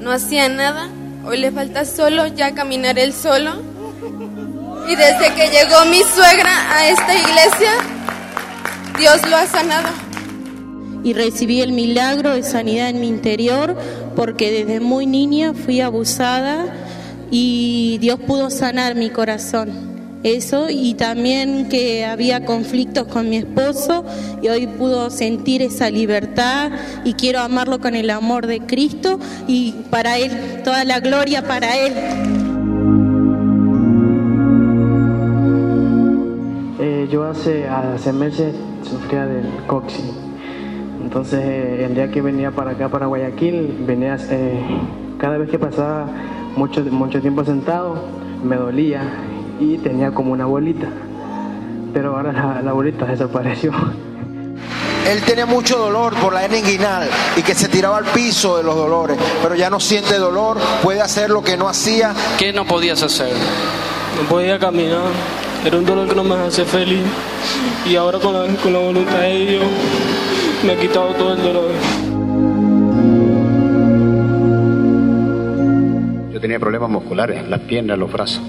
no 0.00 0.10
hacía 0.10 0.48
nada. 0.48 0.88
Hoy 1.24 1.38
le 1.38 1.52
falta 1.52 1.84
solo 1.84 2.26
ya 2.26 2.52
caminar 2.54 2.98
él 2.98 3.12
solo. 3.12 3.75
Y 4.88 4.94
desde 4.94 5.34
que 5.34 5.48
llegó 5.48 5.84
mi 5.90 6.02
suegra 6.14 6.72
a 6.72 6.88
esta 6.88 7.14
iglesia, 7.14 7.72
Dios 8.98 9.20
lo 9.28 9.36
ha 9.36 9.46
sanado. 9.46 9.88
y 11.04 11.12
recibí 11.12 11.60
el 11.60 11.70
milagro 11.70 12.34
de 12.34 12.42
sanidad 12.42 12.88
en 12.88 13.00
mi 13.00 13.06
interior 13.06 13.76
porque 14.16 14.50
desde 14.50 14.80
muy 14.80 15.06
niña 15.06 15.54
fui 15.54 15.80
abusada 15.80 16.66
y 17.30 17.98
Dios 18.00 18.18
pudo 18.26 18.50
sanar 18.50 18.96
mi 18.96 19.10
corazón. 19.10 19.70
Eso 20.24 20.68
y 20.68 20.94
también 20.94 21.68
que 21.68 22.04
había 22.04 22.44
conflictos 22.44 23.06
con 23.06 23.28
mi 23.28 23.36
esposo 23.36 24.04
y 24.42 24.48
hoy 24.48 24.66
pudo 24.66 25.10
sentir 25.10 25.62
esa 25.62 25.90
libertad 25.90 26.72
y 27.04 27.12
quiero 27.12 27.38
amarlo 27.38 27.78
con 27.78 27.94
el 27.94 28.10
amor 28.10 28.48
de 28.48 28.58
Cristo 28.60 29.20
y 29.46 29.72
para 29.90 30.18
Él, 30.18 30.62
toda 30.64 30.82
la 30.84 30.98
gloria 30.98 31.46
para 31.46 31.76
Él. 31.76 32.35
Yo 37.10 37.24
hace, 37.24 37.68
hace 37.68 38.12
meses 38.12 38.54
sufría 38.82 39.26
del 39.26 39.46
coxi. 39.66 40.02
Entonces, 41.02 41.40
eh, 41.40 41.84
el 41.84 41.94
día 41.94 42.10
que 42.10 42.20
venía 42.20 42.50
para 42.50 42.72
acá, 42.72 42.88
para 42.88 43.06
Guayaquil, 43.06 43.84
venía, 43.86 44.16
eh, 44.28 44.60
cada 45.18 45.38
vez 45.38 45.48
que 45.48 45.58
pasaba 45.58 46.06
mucho, 46.56 46.80
mucho 46.90 47.20
tiempo 47.20 47.44
sentado, 47.44 47.96
me 48.42 48.56
dolía 48.56 49.02
y 49.60 49.78
tenía 49.78 50.10
como 50.12 50.32
una 50.32 50.46
bolita. 50.46 50.88
Pero 51.92 52.16
ahora 52.16 52.32
la, 52.32 52.62
la 52.62 52.72
bolita 52.72 53.06
desapareció. 53.06 53.72
Él 55.08 55.22
tenía 55.22 55.46
mucho 55.46 55.78
dolor 55.78 56.14
por 56.16 56.32
la 56.32 56.44
hernia 56.44 56.58
inguinal 56.58 57.08
y 57.36 57.42
que 57.42 57.54
se 57.54 57.68
tiraba 57.68 57.98
al 57.98 58.06
piso 58.06 58.56
de 58.56 58.64
los 58.64 58.74
dolores, 58.74 59.16
pero 59.40 59.54
ya 59.54 59.70
no 59.70 59.78
siente 59.78 60.18
dolor, 60.18 60.58
puede 60.82 61.00
hacer 61.00 61.30
lo 61.30 61.44
que 61.44 61.56
no 61.56 61.68
hacía. 61.68 62.12
¿Qué 62.36 62.52
no 62.52 62.64
podías 62.64 63.02
hacer? 63.04 63.32
No 64.20 64.28
podía 64.28 64.58
caminar, 64.58 65.12
era 65.66 65.78
un 65.78 65.84
dolor 65.84 66.08
que 66.08 66.14
no 66.14 66.22
me 66.22 66.34
hace 66.36 66.64
feliz. 66.64 67.02
Y 67.90 67.96
ahora 67.96 68.18
con 68.20 68.32
la, 68.32 68.46
con 68.62 68.72
la 68.72 68.78
voluntad 68.78 69.20
de 69.20 69.46
Dios 69.46 69.64
me 70.64 70.72
ha 70.72 70.76
quitado 70.76 71.08
todo 71.14 71.34
el 71.34 71.42
dolor. 71.42 71.70
Yo 76.32 76.40
tenía 76.40 76.60
problemas 76.60 76.90
musculares, 76.90 77.48
las 77.48 77.60
piernas, 77.60 77.98
los 77.98 78.12
brazos. 78.12 78.42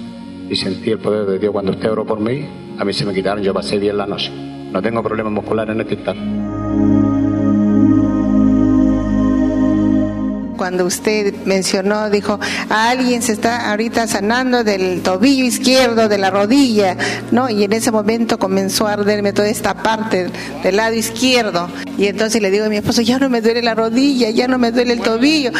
Y 0.48 0.56
sentí 0.56 0.90
el 0.90 0.98
poder 0.98 1.26
de 1.26 1.38
Dios 1.38 1.52
cuando 1.52 1.72
usted 1.72 1.90
oró 1.90 2.06
por 2.06 2.20
mí. 2.20 2.46
A 2.78 2.84
mí 2.84 2.92
se 2.92 3.04
me 3.04 3.12
quitaron, 3.12 3.42
yo 3.42 3.52
pasé 3.52 3.78
bien 3.78 3.96
la 3.96 4.06
noche. 4.06 4.30
No 4.70 4.80
tengo 4.80 5.02
problemas 5.02 5.32
musculares 5.32 5.74
en 5.74 5.80
este 5.80 5.94
instante. 5.94 7.07
Cuando 10.58 10.84
usted 10.84 11.32
mencionó, 11.44 12.10
dijo, 12.10 12.40
alguien 12.68 13.22
se 13.22 13.32
está 13.32 13.70
ahorita 13.70 14.08
sanando 14.08 14.64
del 14.64 15.02
tobillo 15.02 15.44
izquierdo, 15.44 16.08
de 16.08 16.18
la 16.18 16.30
rodilla, 16.30 16.96
¿no? 17.30 17.48
Y 17.48 17.62
en 17.62 17.72
ese 17.72 17.92
momento 17.92 18.38
comenzó 18.38 18.88
a 18.88 18.94
arderme 18.94 19.32
toda 19.32 19.48
esta 19.48 19.74
parte 19.74 20.30
del 20.64 20.76
lado 20.76 20.94
izquierdo. 20.94 21.70
Y 21.96 22.06
entonces 22.06 22.42
le 22.42 22.50
digo 22.50 22.64
a 22.64 22.68
mi 22.68 22.76
esposo, 22.76 23.02
ya 23.02 23.20
no 23.20 23.30
me 23.30 23.40
duele 23.40 23.62
la 23.62 23.76
rodilla, 23.76 24.30
ya 24.30 24.48
no 24.48 24.58
me 24.58 24.72
duele 24.72 24.94
el 24.94 25.00
tobillo. 25.00 25.52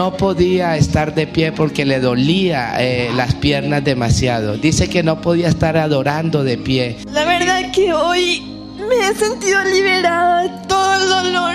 No 0.00 0.16
podía 0.16 0.78
estar 0.78 1.14
de 1.14 1.26
pie 1.26 1.52
porque 1.52 1.84
le 1.84 2.00
dolía 2.00 2.72
eh, 2.78 3.10
las 3.14 3.34
piernas 3.34 3.84
demasiado. 3.84 4.56
Dice 4.56 4.88
que 4.88 5.02
no 5.02 5.20
podía 5.20 5.48
estar 5.48 5.76
adorando 5.76 6.42
de 6.42 6.56
pie. 6.56 6.96
La 7.12 7.26
verdad 7.26 7.70
que 7.70 7.92
hoy 7.92 8.40
me 8.78 9.08
he 9.08 9.14
sentido 9.14 9.62
liberada 9.62 10.44
de 10.44 10.66
todo 10.66 10.94
el 10.94 11.08
dolor. 11.10 11.54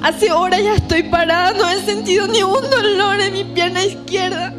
Hace 0.00 0.30
horas 0.30 0.62
ya 0.62 0.76
estoy 0.76 1.02
parada, 1.02 1.54
no 1.58 1.68
he 1.68 1.84
sentido 1.84 2.28
ni 2.28 2.40
un 2.40 2.62
dolor 2.70 3.20
en 3.20 3.32
mi 3.32 3.42
pierna 3.42 3.84
izquierda. 3.84 4.50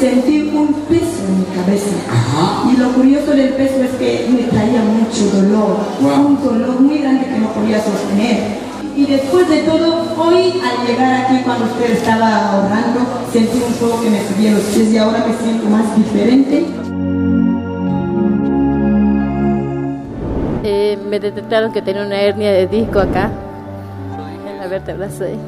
Sentí 0.00 0.50
un 0.52 0.74
peso 0.88 1.24
en 1.28 1.38
mi 1.38 1.44
cabeza. 1.54 2.19
Lo 2.90 2.96
curioso 2.96 3.30
del 3.30 3.50
peso 3.50 3.84
es 3.84 3.90
que 3.92 4.26
me 4.28 4.42
traía 4.48 4.82
mucho 4.82 5.24
dolor. 5.36 5.76
Un 6.00 6.42
dolor 6.42 6.80
muy 6.80 6.98
grande 6.98 7.24
que 7.24 7.38
no 7.38 7.52
podía 7.52 7.80
sostener. 7.80 8.58
Y 8.96 9.06
después 9.06 9.48
de 9.48 9.58
todo, 9.58 10.06
hoy 10.18 10.60
al 10.60 10.86
llegar 10.88 11.24
aquí 11.24 11.40
cuando 11.44 11.66
usted 11.66 11.92
estaba 11.92 12.66
orando, 12.66 13.00
sentí 13.32 13.62
un 13.64 13.74
poco 13.74 14.02
que 14.02 14.10
me 14.10 14.26
subía 14.26 14.50
los 14.50 14.62
pies 14.62 14.92
y 14.92 14.98
ahora 14.98 15.24
me 15.24 15.34
siento 15.34 15.70
más 15.70 15.96
diferente. 15.96 16.66
Eh, 20.64 20.98
me 21.08 21.20
detectaron 21.20 21.72
que 21.72 21.82
tenía 21.82 22.04
una 22.04 22.20
hernia 22.20 22.50
de 22.50 22.66
disco 22.66 22.98
acá, 22.98 23.30
en 24.50 24.58
la 24.58 24.66
vértebra 24.66 25.08
6. 25.08 25.38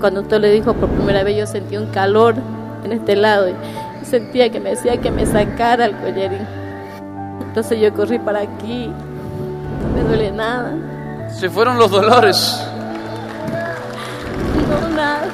Cuando 0.00 0.22
usted 0.22 0.40
le 0.40 0.50
dijo 0.50 0.74
por 0.74 0.88
primera 0.88 1.22
vez, 1.22 1.36
yo 1.36 1.46
sentí 1.46 1.76
un 1.76 1.86
calor 1.92 2.34
en 2.84 2.90
este 2.90 3.14
lado 3.14 3.48
y 3.48 3.54
sentía 4.04 4.50
que 4.50 4.58
me 4.58 4.70
decía 4.70 4.96
que 4.96 5.12
me 5.12 5.26
sacara 5.26 5.86
el 5.86 5.96
collarín. 5.96 6.57
Entonces 7.48 7.80
yo 7.80 7.92
corrí 7.92 8.18
para 8.18 8.40
aquí, 8.40 8.86
no 8.86 9.88
me 9.94 10.02
duele 10.02 10.30
nada, 10.30 10.72
Se 11.34 11.50
fueron 11.50 11.78
los 11.78 11.90
dolores. 11.90 12.60
no 14.82 14.88
nada. 14.90 15.28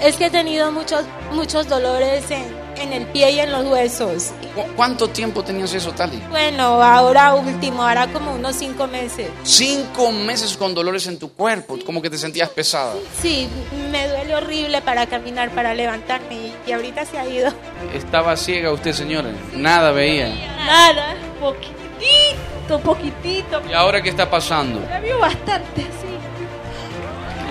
Es 0.00 0.16
que 0.16 0.26
he 0.26 0.30
tenido 0.30 0.72
muchos, 0.72 1.04
muchos 1.32 1.68
dolores 1.68 2.30
en, 2.30 2.55
en 2.80 2.92
el 2.92 3.06
pie 3.06 3.30
y 3.32 3.40
en 3.40 3.52
los 3.52 3.64
huesos. 3.66 4.30
¿Cu- 4.54 4.64
¿Cuánto 4.76 5.08
tiempo 5.08 5.42
tenías 5.42 5.72
eso, 5.74 5.92
Tali? 5.92 6.22
Bueno, 6.30 6.82
ahora 6.82 7.34
último, 7.34 7.82
ahora 7.82 8.06
como 8.12 8.32
unos 8.34 8.56
cinco 8.56 8.86
meses. 8.86 9.28
Cinco 9.42 10.12
meses 10.12 10.56
con 10.56 10.74
dolores 10.74 11.06
en 11.06 11.18
tu 11.18 11.32
cuerpo, 11.32 11.78
como 11.84 12.00
que 12.02 12.10
te 12.10 12.18
sentías 12.18 12.48
pesada. 12.50 12.94
Sí, 13.20 13.48
me 13.90 14.08
duele 14.08 14.34
horrible 14.36 14.82
para 14.82 15.06
caminar, 15.06 15.50
para 15.50 15.74
levantarme 15.74 16.52
y, 16.66 16.72
ahorita 16.72 17.04
se 17.06 17.18
ha 17.18 17.26
ido. 17.28 17.52
Estaba 17.94 18.36
ciega 18.36 18.72
usted, 18.72 18.92
señora. 18.92 19.30
Nada 19.54 19.90
veía. 19.92 20.28
Nada, 20.64 21.14
poquitito, 21.40 22.80
poquitito. 22.82 23.62
¿Y 23.68 23.72
ahora 23.72 24.02
qué 24.02 24.10
está 24.10 24.28
pasando? 24.28 24.80
Me 24.88 25.00
vio 25.00 25.18
bastante, 25.18 25.82
sí. 25.82 26.16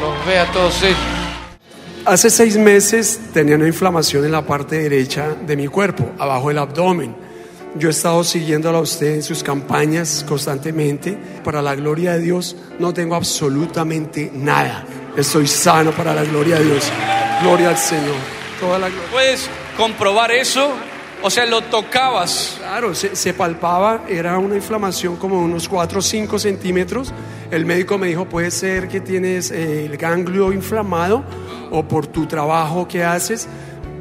Los 0.01 0.25
ve 0.25 0.39
a 0.39 0.45
todos 0.51 0.81
ellos. 0.83 0.97
Hace 2.05 2.29
seis 2.29 2.55
meses 2.55 3.19
tenía 3.33 3.55
una 3.55 3.65
inflamación 3.65 4.25
en 4.25 4.31
la 4.31 4.45
parte 4.45 4.77
derecha 4.77 5.29
de 5.29 5.57
mi 5.57 5.65
cuerpo, 5.67 6.11
abajo 6.19 6.49
del 6.49 6.59
abdomen. 6.59 7.15
Yo 7.79 7.87
he 7.87 7.91
estado 7.91 8.23
siguiéndola 8.23 8.77
a 8.77 8.81
usted 8.81 9.15
en 9.15 9.23
sus 9.23 9.41
campañas 9.41 10.23
constantemente. 10.27 11.17
Para 11.43 11.63
la 11.63 11.73
gloria 11.73 12.13
de 12.13 12.19
Dios 12.19 12.55
no 12.77 12.93
tengo 12.93 13.15
absolutamente 13.15 14.29
nada. 14.31 14.85
Estoy 15.17 15.47
sano 15.47 15.93
para 15.93 16.13
la 16.13 16.23
gloria 16.23 16.59
de 16.59 16.65
Dios. 16.65 16.91
Gloria 17.41 17.69
al 17.69 17.77
Señor. 17.77 18.15
¿Puedes 19.11 19.49
comprobar 19.75 20.31
eso? 20.31 20.73
O 21.23 21.31
sea, 21.31 21.47
lo 21.47 21.63
tocabas. 21.63 22.59
Claro, 22.75 22.93
se, 22.93 23.15
se 23.15 23.33
palpaba, 23.33 24.03
era 24.09 24.37
una 24.37 24.55
inflamación 24.55 25.15
como 25.15 25.37
de 25.39 25.45
unos 25.45 25.69
4 25.69 25.99
o 25.99 26.01
5 26.01 26.37
centímetros. 26.37 27.13
El 27.49 27.65
médico 27.65 27.97
me 27.97 28.07
dijo, 28.07 28.25
puede 28.27 28.51
ser 28.51 28.89
que 28.89 28.99
tienes 28.99 29.49
eh, 29.49 29.85
el 29.85 29.95
ganglio 29.95 30.51
inflamado 30.51 31.23
o 31.71 31.87
por 31.87 32.05
tu 32.05 32.25
trabajo 32.25 32.85
que 32.85 33.01
haces, 33.01 33.47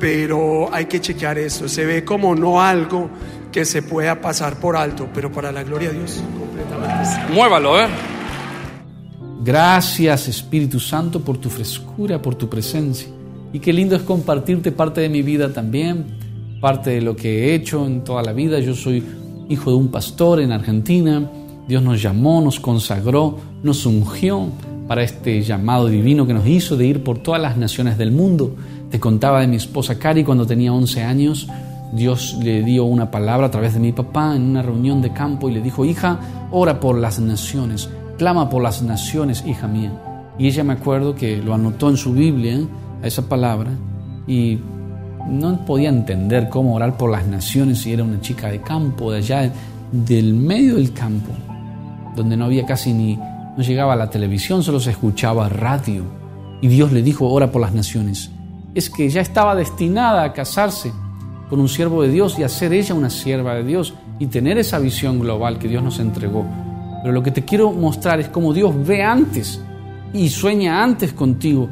pero 0.00 0.74
hay 0.74 0.86
que 0.86 1.00
chequear 1.00 1.38
esto. 1.38 1.68
Se 1.68 1.84
ve 1.84 2.04
como 2.04 2.34
no 2.34 2.60
algo 2.60 3.08
que 3.52 3.64
se 3.64 3.80
pueda 3.80 4.20
pasar 4.20 4.56
por 4.56 4.76
alto, 4.76 5.08
pero 5.14 5.30
para 5.30 5.52
la 5.52 5.62
gloria 5.62 5.90
de 5.90 5.98
Dios, 5.98 6.20
completamente. 6.36 7.32
Muévalo, 7.32 7.80
¿eh? 7.80 7.86
Gracias 9.44 10.26
Espíritu 10.26 10.80
Santo 10.80 11.20
por 11.20 11.38
tu 11.38 11.48
frescura, 11.48 12.20
por 12.20 12.34
tu 12.34 12.48
presencia. 12.48 13.06
Y 13.52 13.60
qué 13.60 13.72
lindo 13.72 13.94
es 13.94 14.02
compartirte 14.02 14.72
parte 14.72 15.00
de 15.00 15.08
mi 15.08 15.22
vida 15.22 15.52
también, 15.52 16.23
parte 16.64 16.92
de 16.92 17.02
lo 17.02 17.14
que 17.14 17.28
he 17.28 17.54
hecho 17.54 17.85
en 17.85 18.04
toda 18.04 18.23
la 18.23 18.33
vida. 18.33 18.59
Yo 18.59 18.75
soy 18.75 19.04
hijo 19.50 19.71
de 19.71 19.76
un 19.76 19.88
pastor 19.88 20.40
en 20.40 20.50
Argentina. 20.50 21.30
Dios 21.68 21.83
nos 21.83 22.00
llamó, 22.00 22.40
nos 22.40 22.59
consagró, 22.59 23.37
nos 23.62 23.85
ungió 23.85 24.47
para 24.88 25.02
este 25.02 25.42
llamado 25.42 25.88
divino 25.88 26.26
que 26.26 26.33
nos 26.33 26.47
hizo 26.47 26.78
de 26.78 26.87
ir 26.87 27.04
por 27.04 27.18
todas 27.18 27.38
las 27.38 27.59
naciones 27.59 27.99
del 27.99 28.12
mundo. 28.12 28.56
Te 28.90 28.99
contaba 28.99 29.42
de 29.42 29.47
mi 29.47 29.56
esposa 29.56 29.99
Cari 29.99 30.25
cuando 30.25 30.47
tenía 30.47 30.73
11 30.73 31.02
años. 31.02 31.49
Dios 31.92 32.38
le 32.42 32.62
dio 32.62 32.87
una 32.87 33.11
palabra 33.11 33.49
a 33.49 33.50
través 33.50 33.75
de 33.75 33.80
mi 33.80 33.92
papá 33.92 34.35
en 34.35 34.44
una 34.44 34.62
reunión 34.62 35.02
de 35.02 35.12
campo 35.12 35.50
y 35.50 35.52
le 35.52 35.61
dijo, 35.61 35.85
hija, 35.85 36.18
ora 36.50 36.80
por 36.80 36.97
las 36.97 37.21
naciones, 37.21 37.90
clama 38.16 38.49
por 38.49 38.62
las 38.62 38.80
naciones, 38.80 39.44
hija 39.47 39.68
mía. 39.68 39.92
Y 40.38 40.47
ella 40.47 40.64
me 40.64 40.73
acuerdo 40.73 41.14
que 41.14 41.37
lo 41.42 41.52
anotó 41.52 41.90
en 41.90 41.99
su 41.99 42.14
Biblia, 42.14 42.59
a 43.02 43.06
esa 43.06 43.28
palabra, 43.28 43.71
y 44.26 44.61
no 45.28 45.64
podía 45.64 45.88
entender 45.88 46.48
cómo 46.48 46.74
orar 46.74 46.96
por 46.96 47.10
las 47.10 47.26
naciones 47.26 47.82
si 47.82 47.92
era 47.92 48.04
una 48.04 48.20
chica 48.20 48.48
de 48.48 48.60
campo, 48.60 49.10
de 49.10 49.18
allá, 49.18 49.52
del 49.90 50.34
medio 50.34 50.74
del 50.74 50.92
campo, 50.92 51.32
donde 52.16 52.36
no 52.36 52.46
había 52.46 52.66
casi 52.66 52.92
ni, 52.92 53.16
no 53.16 53.62
llegaba 53.62 53.96
la 53.96 54.10
televisión, 54.10 54.62
solo 54.62 54.80
se 54.80 54.90
escuchaba 54.90 55.48
radio. 55.48 56.04
Y 56.60 56.68
Dios 56.68 56.92
le 56.92 57.02
dijo, 57.02 57.28
ora 57.28 57.50
por 57.52 57.60
las 57.60 57.72
naciones. 57.72 58.30
Es 58.74 58.90
que 58.90 59.08
ya 59.08 59.20
estaba 59.20 59.54
destinada 59.54 60.24
a 60.24 60.32
casarse 60.32 60.92
con 61.48 61.60
un 61.60 61.68
siervo 61.68 62.02
de 62.02 62.08
Dios 62.08 62.38
y 62.38 62.42
hacer 62.42 62.72
ella 62.72 62.94
una 62.94 63.10
sierva 63.10 63.54
de 63.54 63.64
Dios 63.64 63.94
y 64.18 64.26
tener 64.26 64.58
esa 64.58 64.78
visión 64.78 65.20
global 65.20 65.58
que 65.58 65.68
Dios 65.68 65.82
nos 65.82 65.98
entregó. 66.00 66.44
Pero 67.02 67.12
lo 67.12 67.22
que 67.22 67.30
te 67.30 67.44
quiero 67.44 67.70
mostrar 67.70 68.18
es 68.20 68.28
cómo 68.28 68.52
Dios 68.52 68.74
ve 68.86 69.02
antes 69.02 69.60
y 70.12 70.28
sueña 70.28 70.82
antes 70.82 71.12
contigo 71.12 71.68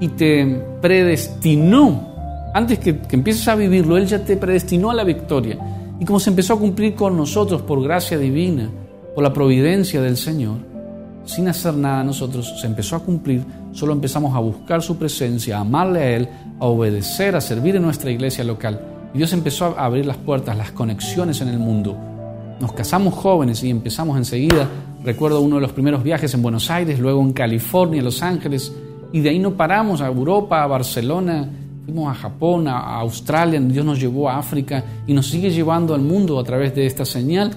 y 0.00 0.08
te 0.08 0.46
predestinó. 0.80 2.15
Antes 2.56 2.78
que, 2.78 3.00
que 3.00 3.16
empieces 3.16 3.46
a 3.48 3.54
vivirlo, 3.54 3.98
Él 3.98 4.06
ya 4.06 4.24
te 4.24 4.38
predestinó 4.38 4.90
a 4.90 4.94
la 4.94 5.04
victoria. 5.04 5.58
Y 6.00 6.06
como 6.06 6.18
se 6.18 6.30
empezó 6.30 6.54
a 6.54 6.58
cumplir 6.58 6.94
con 6.94 7.14
nosotros 7.14 7.60
por 7.60 7.82
gracia 7.82 8.16
divina, 8.16 8.70
por 9.14 9.22
la 9.22 9.30
providencia 9.30 10.00
del 10.00 10.16
Señor, 10.16 10.56
sin 11.26 11.48
hacer 11.48 11.74
nada 11.74 12.02
nosotros, 12.02 12.58
se 12.58 12.66
empezó 12.66 12.96
a 12.96 13.00
cumplir, 13.00 13.44
solo 13.72 13.92
empezamos 13.92 14.34
a 14.34 14.38
buscar 14.38 14.80
su 14.80 14.96
presencia, 14.96 15.58
a 15.58 15.60
amarle 15.60 16.00
a 16.00 16.16
Él, 16.16 16.28
a 16.58 16.64
obedecer, 16.64 17.36
a 17.36 17.42
servir 17.42 17.76
en 17.76 17.82
nuestra 17.82 18.10
iglesia 18.10 18.42
local. 18.42 18.80
Y 19.12 19.18
Dios 19.18 19.34
empezó 19.34 19.78
a 19.78 19.84
abrir 19.84 20.06
las 20.06 20.16
puertas, 20.16 20.56
las 20.56 20.70
conexiones 20.70 21.42
en 21.42 21.48
el 21.48 21.58
mundo. 21.58 21.94
Nos 22.58 22.72
casamos 22.72 23.12
jóvenes 23.12 23.62
y 23.64 23.68
empezamos 23.68 24.16
enseguida. 24.16 24.66
Recuerdo 25.04 25.42
uno 25.42 25.56
de 25.56 25.60
los 25.60 25.72
primeros 25.72 26.02
viajes 26.02 26.32
en 26.32 26.40
Buenos 26.40 26.70
Aires, 26.70 27.00
luego 27.00 27.20
en 27.20 27.34
California, 27.34 28.00
Los 28.00 28.22
Ángeles, 28.22 28.72
y 29.12 29.20
de 29.20 29.28
ahí 29.28 29.38
no 29.38 29.58
paramos 29.58 30.00
a 30.00 30.06
Europa, 30.06 30.62
a 30.62 30.66
Barcelona, 30.66 31.50
fuimos 31.86 32.10
a 32.10 32.14
Japón, 32.14 32.66
a 32.66 32.96
Australia, 32.96 33.60
Dios 33.60 33.84
nos 33.84 34.00
llevó 34.00 34.28
a 34.28 34.38
África 34.38 34.84
y 35.06 35.12
nos 35.12 35.28
sigue 35.28 35.50
llevando 35.50 35.94
al 35.94 36.00
mundo 36.00 36.38
a 36.40 36.42
través 36.42 36.74
de 36.74 36.84
esta 36.84 37.04
señal 37.04 37.52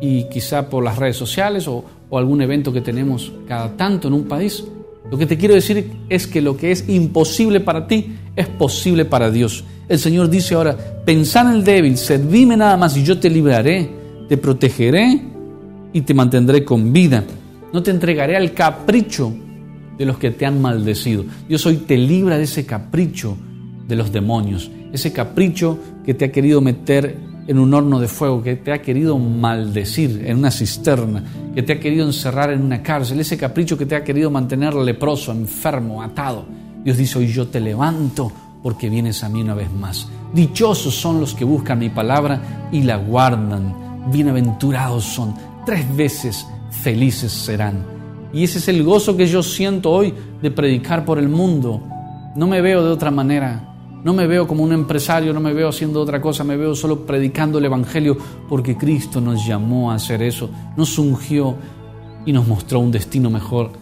y 0.00 0.24
quizá 0.30 0.70
por 0.70 0.82
las 0.82 0.96
redes 0.96 1.18
sociales 1.18 1.68
o, 1.68 1.84
o 2.08 2.18
algún 2.18 2.40
evento 2.40 2.72
que 2.72 2.80
tenemos 2.80 3.30
cada 3.46 3.76
tanto 3.76 4.08
en 4.08 4.14
un 4.14 4.24
país. 4.24 4.64
Lo 5.10 5.18
que 5.18 5.26
te 5.26 5.36
quiero 5.36 5.54
decir 5.54 5.92
es 6.08 6.26
que 6.26 6.40
lo 6.40 6.56
que 6.56 6.72
es 6.72 6.88
imposible 6.88 7.60
para 7.60 7.86
ti 7.86 8.16
es 8.34 8.48
posible 8.48 9.04
para 9.04 9.30
Dios. 9.30 9.62
El 9.90 9.98
Señor 9.98 10.30
dice 10.30 10.54
ahora, 10.54 10.74
pensá 11.04 11.42
en 11.42 11.48
el 11.48 11.62
débil, 11.64 11.98
servíme 11.98 12.56
nada 12.56 12.78
más 12.78 12.96
y 12.96 13.04
yo 13.04 13.20
te 13.20 13.28
libraré, 13.28 13.90
te 14.26 14.38
protegeré 14.38 15.20
y 15.92 16.00
te 16.00 16.14
mantendré 16.14 16.64
con 16.64 16.94
vida. 16.94 17.24
No 17.74 17.82
te 17.82 17.90
entregaré 17.90 18.38
al 18.38 18.54
capricho 18.54 19.34
de 19.98 20.06
los 20.06 20.16
que 20.16 20.30
te 20.30 20.46
han 20.46 20.62
maldecido. 20.62 21.26
Dios 21.46 21.66
hoy 21.66 21.76
te 21.76 21.98
libra 21.98 22.38
de 22.38 22.44
ese 22.44 22.64
capricho 22.64 23.36
de 23.90 23.96
los 23.96 24.10
demonios, 24.10 24.70
ese 24.92 25.12
capricho 25.12 25.78
que 26.06 26.14
te 26.14 26.24
ha 26.24 26.32
querido 26.32 26.62
meter 26.62 27.14
en 27.46 27.58
un 27.58 27.74
horno 27.74 27.98
de 27.98 28.08
fuego, 28.08 28.42
que 28.42 28.56
te 28.56 28.72
ha 28.72 28.80
querido 28.80 29.18
maldecir 29.18 30.22
en 30.24 30.38
una 30.38 30.50
cisterna, 30.50 31.24
que 31.54 31.62
te 31.62 31.74
ha 31.74 31.80
querido 31.80 32.06
encerrar 32.06 32.52
en 32.52 32.62
una 32.62 32.82
cárcel, 32.82 33.20
ese 33.20 33.36
capricho 33.36 33.76
que 33.76 33.86
te 33.86 33.96
ha 33.96 34.04
querido 34.04 34.30
mantener 34.30 34.72
leproso, 34.74 35.32
enfermo, 35.32 36.00
atado. 36.02 36.46
Dios 36.84 36.96
dice 36.96 37.18
hoy 37.18 37.26
yo 37.26 37.48
te 37.48 37.60
levanto 37.60 38.32
porque 38.62 38.88
vienes 38.88 39.24
a 39.24 39.28
mí 39.28 39.42
una 39.42 39.54
vez 39.54 39.70
más. 39.72 40.08
Dichosos 40.32 40.94
son 40.94 41.20
los 41.20 41.34
que 41.34 41.44
buscan 41.44 41.80
mi 41.80 41.90
palabra 41.90 42.68
y 42.70 42.82
la 42.82 42.96
guardan. 42.96 43.74
Bienaventurados 44.12 45.04
son. 45.04 45.34
Tres 45.66 45.84
veces 45.96 46.46
felices 46.70 47.32
serán. 47.32 47.84
Y 48.32 48.44
ese 48.44 48.58
es 48.58 48.68
el 48.68 48.84
gozo 48.84 49.16
que 49.16 49.26
yo 49.26 49.42
siento 49.42 49.90
hoy 49.90 50.14
de 50.40 50.50
predicar 50.50 51.04
por 51.04 51.18
el 51.18 51.28
mundo. 51.28 51.82
No 52.36 52.46
me 52.46 52.60
veo 52.60 52.84
de 52.84 52.90
otra 52.90 53.10
manera. 53.10 53.69
No 54.02 54.14
me 54.14 54.26
veo 54.26 54.48
como 54.48 54.64
un 54.64 54.72
empresario, 54.72 55.32
no 55.32 55.40
me 55.40 55.52
veo 55.52 55.68
haciendo 55.68 56.00
otra 56.00 56.20
cosa, 56.20 56.42
me 56.42 56.56
veo 56.56 56.74
solo 56.74 57.04
predicando 57.04 57.58
el 57.58 57.66
Evangelio 57.66 58.16
porque 58.48 58.76
Cristo 58.76 59.20
nos 59.20 59.46
llamó 59.46 59.90
a 59.90 59.96
hacer 59.96 60.22
eso, 60.22 60.50
nos 60.76 60.98
ungió 60.98 61.56
y 62.24 62.32
nos 62.32 62.46
mostró 62.46 62.80
un 62.80 62.90
destino 62.90 63.28
mejor 63.28 63.72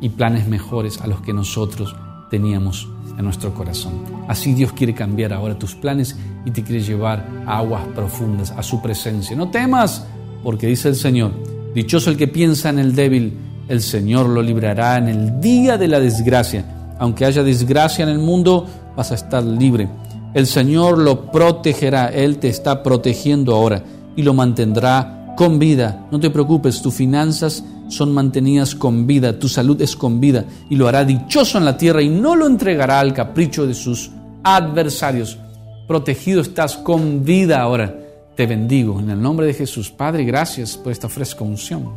y 0.00 0.08
planes 0.10 0.46
mejores 0.46 1.00
a 1.00 1.06
los 1.06 1.20
que 1.20 1.32
nosotros 1.32 1.96
teníamos 2.30 2.88
en 3.18 3.24
nuestro 3.24 3.54
corazón. 3.54 3.94
Así 4.28 4.54
Dios 4.54 4.72
quiere 4.72 4.94
cambiar 4.94 5.32
ahora 5.32 5.58
tus 5.58 5.74
planes 5.74 6.16
y 6.44 6.50
te 6.50 6.62
quiere 6.62 6.82
llevar 6.82 7.26
a 7.46 7.58
aguas 7.58 7.86
profundas, 7.94 8.52
a 8.52 8.62
su 8.62 8.80
presencia. 8.82 9.36
No 9.36 9.50
temas, 9.50 10.06
porque 10.42 10.66
dice 10.66 10.88
el 10.88 10.96
Señor, 10.96 11.32
dichoso 11.74 12.10
el 12.10 12.16
que 12.16 12.28
piensa 12.28 12.68
en 12.68 12.78
el 12.78 12.94
débil, 12.94 13.36
el 13.68 13.80
Señor 13.80 14.28
lo 14.28 14.42
librará 14.42 14.98
en 14.98 15.08
el 15.08 15.40
día 15.40 15.76
de 15.78 15.88
la 15.88 15.98
desgracia. 15.98 16.94
Aunque 16.98 17.24
haya 17.24 17.42
desgracia 17.42 18.04
en 18.04 18.10
el 18.10 18.18
mundo, 18.18 18.66
vas 18.96 19.12
a 19.12 19.14
estar 19.14 19.44
libre. 19.44 19.88
El 20.34 20.46
Señor 20.46 20.98
lo 20.98 21.30
protegerá, 21.30 22.08
Él 22.08 22.38
te 22.38 22.48
está 22.48 22.82
protegiendo 22.82 23.54
ahora 23.54 23.82
y 24.16 24.22
lo 24.22 24.34
mantendrá 24.34 25.34
con 25.36 25.58
vida. 25.58 26.06
No 26.10 26.18
te 26.18 26.30
preocupes, 26.30 26.82
tus 26.82 26.94
finanzas 26.94 27.62
son 27.88 28.12
mantenidas 28.12 28.74
con 28.74 29.06
vida, 29.06 29.38
tu 29.38 29.48
salud 29.48 29.80
es 29.80 29.94
con 29.94 30.20
vida 30.20 30.44
y 30.68 30.76
lo 30.76 30.88
hará 30.88 31.04
dichoso 31.04 31.58
en 31.58 31.64
la 31.64 31.76
tierra 31.76 32.02
y 32.02 32.08
no 32.08 32.34
lo 32.34 32.46
entregará 32.46 33.00
al 33.00 33.12
capricho 33.12 33.66
de 33.66 33.74
sus 33.74 34.10
adversarios. 34.42 35.38
Protegido 35.86 36.40
estás 36.40 36.76
con 36.76 37.24
vida 37.24 37.60
ahora. 37.60 37.94
Te 38.34 38.46
bendigo 38.46 39.00
en 39.00 39.10
el 39.10 39.22
nombre 39.22 39.46
de 39.46 39.54
Jesús. 39.54 39.90
Padre, 39.90 40.24
gracias 40.24 40.76
por 40.76 40.92
esta 40.92 41.08
fresca 41.08 41.44
unción. 41.44 41.90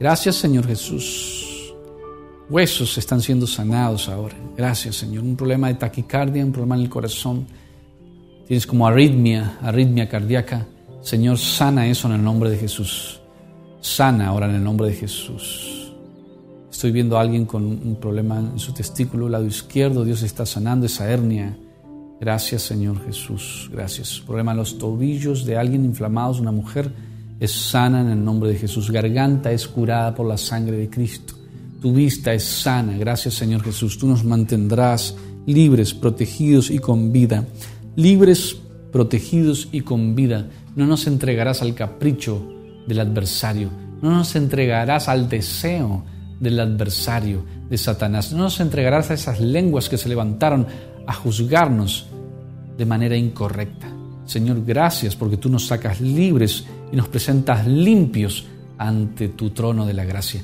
Gracias 0.00 0.36
Señor 0.36 0.66
Jesús. 0.66 1.45
Huesos 2.48 2.96
están 2.96 3.20
siendo 3.20 3.46
sanados 3.46 4.08
ahora. 4.08 4.36
Gracias 4.56 4.96
Señor. 4.96 5.24
Un 5.24 5.36
problema 5.36 5.68
de 5.68 5.74
taquicardia, 5.74 6.44
un 6.44 6.52
problema 6.52 6.76
en 6.76 6.82
el 6.82 6.88
corazón. 6.88 7.46
Tienes 8.46 8.66
como 8.66 8.86
arritmia, 8.86 9.58
arritmia 9.60 10.08
cardíaca. 10.08 10.66
Señor, 11.02 11.38
sana 11.38 11.88
eso 11.88 12.06
en 12.06 12.14
el 12.14 12.22
nombre 12.22 12.50
de 12.50 12.56
Jesús. 12.56 13.20
Sana 13.80 14.28
ahora 14.28 14.48
en 14.48 14.54
el 14.54 14.62
nombre 14.64 14.88
de 14.88 14.94
Jesús. 14.94 15.92
Estoy 16.70 16.92
viendo 16.92 17.18
a 17.18 17.22
alguien 17.22 17.46
con 17.46 17.64
un 17.64 17.96
problema 18.00 18.38
en 18.38 18.58
su 18.58 18.72
testículo, 18.72 19.28
lado 19.28 19.46
izquierdo. 19.46 20.04
Dios 20.04 20.22
está 20.22 20.46
sanando 20.46 20.86
esa 20.86 21.10
hernia. 21.10 21.56
Gracias 22.20 22.62
Señor 22.62 23.04
Jesús. 23.04 23.68
Gracias. 23.72 24.22
Problema 24.24 24.52
en 24.52 24.58
los 24.58 24.78
tobillos 24.78 25.44
de 25.44 25.56
alguien 25.56 25.84
inflamados, 25.84 26.38
una 26.38 26.52
mujer, 26.52 26.92
es 27.40 27.50
sana 27.50 28.02
en 28.02 28.10
el 28.10 28.24
nombre 28.24 28.50
de 28.50 28.56
Jesús. 28.56 28.90
Garganta 28.90 29.50
es 29.50 29.66
curada 29.66 30.14
por 30.14 30.26
la 30.26 30.36
sangre 30.36 30.76
de 30.76 30.88
Cristo. 30.88 31.34
Tu 31.80 31.92
vista 31.92 32.32
es 32.32 32.44
sana. 32.44 32.96
Gracias 32.96 33.34
Señor 33.34 33.62
Jesús. 33.62 33.98
Tú 33.98 34.06
nos 34.06 34.24
mantendrás 34.24 35.16
libres, 35.46 35.94
protegidos 35.94 36.70
y 36.70 36.78
con 36.78 37.12
vida. 37.12 37.46
Libres, 37.94 38.56
protegidos 38.92 39.68
y 39.72 39.82
con 39.82 40.14
vida. 40.14 40.48
No 40.74 40.86
nos 40.86 41.06
entregarás 41.06 41.62
al 41.62 41.74
capricho 41.74 42.42
del 42.86 43.00
adversario. 43.00 43.70
No 44.02 44.10
nos 44.10 44.36
entregarás 44.36 45.08
al 45.08 45.28
deseo 45.28 46.04
del 46.40 46.60
adversario, 46.60 47.44
de 47.68 47.78
Satanás. 47.78 48.32
No 48.32 48.44
nos 48.44 48.60
entregarás 48.60 49.10
a 49.10 49.14
esas 49.14 49.40
lenguas 49.40 49.88
que 49.88 49.98
se 49.98 50.08
levantaron 50.08 50.66
a 51.06 51.12
juzgarnos 51.14 52.06
de 52.76 52.86
manera 52.86 53.16
incorrecta. 53.16 53.88
Señor, 54.26 54.64
gracias 54.64 55.16
porque 55.16 55.36
tú 55.36 55.48
nos 55.48 55.66
sacas 55.66 56.00
libres 56.00 56.64
y 56.92 56.96
nos 56.96 57.08
presentas 57.08 57.66
limpios 57.66 58.44
ante 58.76 59.28
tu 59.28 59.50
trono 59.50 59.86
de 59.86 59.94
la 59.94 60.04
gracia. 60.04 60.42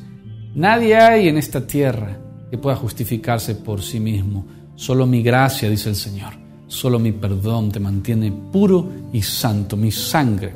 Nadie 0.55 0.97
hay 0.97 1.29
en 1.29 1.39
esta 1.39 1.67
tierra 1.67 2.19
que 2.51 2.59
pueda 2.59 2.77
justificarse 2.77 3.55
por 3.55 3.81
sí 3.81 3.99
mismo. 3.99 4.45
Solo 4.77 5.07
mi 5.07 5.23
gracia, 5.23 5.71
dice 5.71 5.89
el 5.89 5.97
Señor. 5.97 6.35
Solo 6.67 6.99
mi 6.99 7.13
perdón 7.13 7.73
te 7.73 7.81
mantiene 7.81 8.31
puro 8.31 8.87
y 9.15 9.23
santo, 9.23 9.79
mi 9.79 9.91
sangre. 9.91 10.53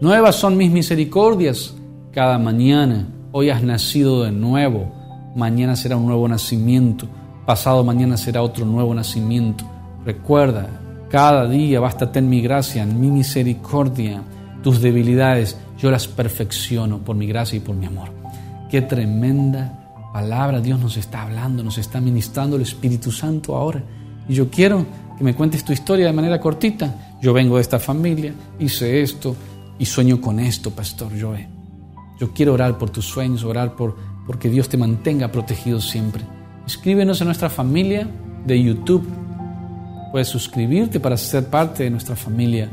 Nuevas 0.00 0.34
son 0.34 0.56
mis 0.56 0.72
misericordias 0.72 1.72
cada 2.12 2.36
mañana. 2.38 3.06
Hoy 3.30 3.50
has 3.50 3.62
nacido 3.62 4.24
de 4.24 4.32
nuevo. 4.32 4.92
Mañana 5.36 5.76
será 5.76 5.96
un 5.96 6.06
nuevo 6.06 6.26
nacimiento. 6.26 7.06
Pasado 7.46 7.84
mañana 7.84 8.16
será 8.16 8.42
otro 8.42 8.66
nuevo 8.66 8.92
nacimiento. 8.92 9.64
Recuerda, 10.04 10.68
cada 11.10 11.48
día 11.48 11.78
bástate 11.78 12.18
en 12.18 12.28
mi 12.28 12.40
gracia, 12.40 12.82
en 12.82 13.00
mi 13.00 13.08
misericordia. 13.08 14.20
Tus 14.64 14.80
debilidades 14.80 15.56
yo 15.78 15.92
las 15.92 16.08
perfecciono 16.08 16.98
por 16.98 17.14
mi 17.14 17.28
gracia 17.28 17.56
y 17.56 17.60
por 17.60 17.76
mi 17.76 17.86
amor. 17.86 18.17
Qué 18.68 18.82
tremenda 18.82 20.10
palabra 20.12 20.60
Dios 20.60 20.78
nos 20.78 20.96
está 20.96 21.22
hablando, 21.22 21.62
nos 21.62 21.78
está 21.78 22.00
ministrando 22.00 22.56
el 22.56 22.62
Espíritu 22.62 23.10
Santo 23.10 23.56
ahora. 23.56 23.82
Y 24.28 24.34
yo 24.34 24.50
quiero 24.50 24.84
que 25.16 25.24
me 25.24 25.34
cuentes 25.34 25.64
tu 25.64 25.72
historia 25.72 26.06
de 26.06 26.12
manera 26.12 26.40
cortita. 26.40 27.16
Yo 27.20 27.32
vengo 27.32 27.56
de 27.56 27.62
esta 27.62 27.78
familia, 27.78 28.34
hice 28.58 29.00
esto 29.00 29.34
y 29.78 29.86
sueño 29.86 30.20
con 30.20 30.38
esto, 30.38 30.70
Pastor 30.70 31.12
Joe. 31.18 31.48
Yo 32.20 32.32
quiero 32.32 32.52
orar 32.52 32.78
por 32.78 32.90
tus 32.90 33.06
sueños, 33.06 33.44
orar 33.44 33.74
por 33.74 33.96
porque 34.26 34.50
Dios 34.50 34.68
te 34.68 34.76
mantenga 34.76 35.32
protegido 35.32 35.80
siempre. 35.80 36.22
Escríbenos 36.66 37.20
en 37.22 37.28
nuestra 37.28 37.48
familia 37.48 38.06
de 38.44 38.62
YouTube. 38.62 39.08
Puedes 40.12 40.28
suscribirte 40.28 41.00
para 41.00 41.16
ser 41.16 41.46
parte 41.46 41.84
de 41.84 41.90
nuestra 41.90 42.14
familia. 42.14 42.68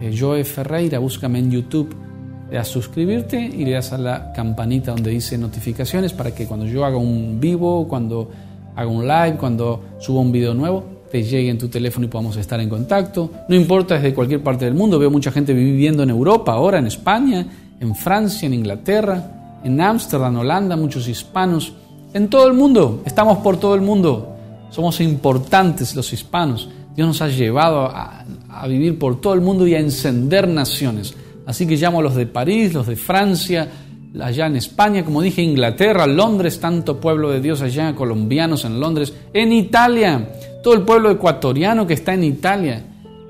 Eh, 0.00 0.14
Joe 0.18 0.44
Ferreira, 0.44 0.98
búscame 0.98 1.38
en 1.38 1.50
YouTube. 1.50 2.07
Le 2.50 2.56
das 2.56 2.68
suscribirte 2.68 3.38
y 3.38 3.64
le 3.64 3.72
das 3.72 3.92
a 3.92 3.98
la 3.98 4.32
campanita 4.32 4.92
donde 4.92 5.10
dice 5.10 5.36
notificaciones 5.36 6.12
para 6.12 6.34
que 6.34 6.46
cuando 6.46 6.66
yo 6.66 6.84
haga 6.84 6.96
un 6.96 7.38
vivo, 7.38 7.86
cuando 7.86 8.30
haga 8.74 8.88
un 8.88 9.06
live, 9.06 9.36
cuando 9.38 9.82
suba 9.98 10.20
un 10.20 10.32
video 10.32 10.54
nuevo, 10.54 10.84
te 11.10 11.22
llegue 11.22 11.50
en 11.50 11.58
tu 11.58 11.68
teléfono 11.68 12.06
y 12.06 12.08
podamos 12.08 12.36
estar 12.36 12.60
en 12.60 12.68
contacto. 12.68 13.30
No 13.48 13.54
importa 13.54 13.94
desde 13.94 14.14
cualquier 14.14 14.42
parte 14.42 14.64
del 14.64 14.74
mundo, 14.74 14.98
veo 14.98 15.10
mucha 15.10 15.30
gente 15.30 15.52
viviendo 15.52 16.02
en 16.02 16.10
Europa, 16.10 16.52
ahora 16.52 16.78
en 16.78 16.86
España, 16.86 17.46
en 17.80 17.94
Francia, 17.94 18.46
en 18.46 18.54
Inglaterra, 18.54 19.60
en 19.64 19.80
Ámsterdam, 19.80 20.36
Holanda, 20.36 20.76
muchos 20.76 21.08
hispanos, 21.08 21.72
en 22.14 22.28
todo 22.28 22.46
el 22.46 22.54
mundo, 22.54 23.02
estamos 23.04 23.38
por 23.38 23.58
todo 23.58 23.74
el 23.74 23.82
mundo, 23.82 24.34
somos 24.70 25.00
importantes 25.00 25.94
los 25.94 26.12
hispanos. 26.12 26.68
Dios 26.96 27.06
nos 27.06 27.22
ha 27.22 27.28
llevado 27.28 27.82
a, 27.82 28.24
a 28.48 28.66
vivir 28.66 28.98
por 28.98 29.20
todo 29.20 29.34
el 29.34 29.40
mundo 29.40 29.66
y 29.66 29.74
a 29.74 29.78
encender 29.78 30.48
naciones. 30.48 31.14
Así 31.48 31.66
que 31.66 31.76
llamo 31.76 32.00
a 32.00 32.02
los 32.02 32.14
de 32.14 32.26
París, 32.26 32.74
los 32.74 32.86
de 32.86 32.94
Francia, 32.94 33.66
allá 34.20 34.48
en 34.48 34.56
España, 34.56 35.02
como 35.02 35.22
dije, 35.22 35.40
Inglaterra, 35.40 36.06
Londres, 36.06 36.60
tanto 36.60 37.00
pueblo 37.00 37.30
de 37.30 37.40
Dios 37.40 37.62
allá, 37.62 37.94
colombianos 37.94 38.66
en 38.66 38.78
Londres, 38.78 39.14
en 39.32 39.54
Italia, 39.54 40.28
todo 40.62 40.74
el 40.74 40.82
pueblo 40.82 41.10
ecuatoriano 41.10 41.86
que 41.86 41.94
está 41.94 42.12
en 42.12 42.24
Italia. 42.24 42.84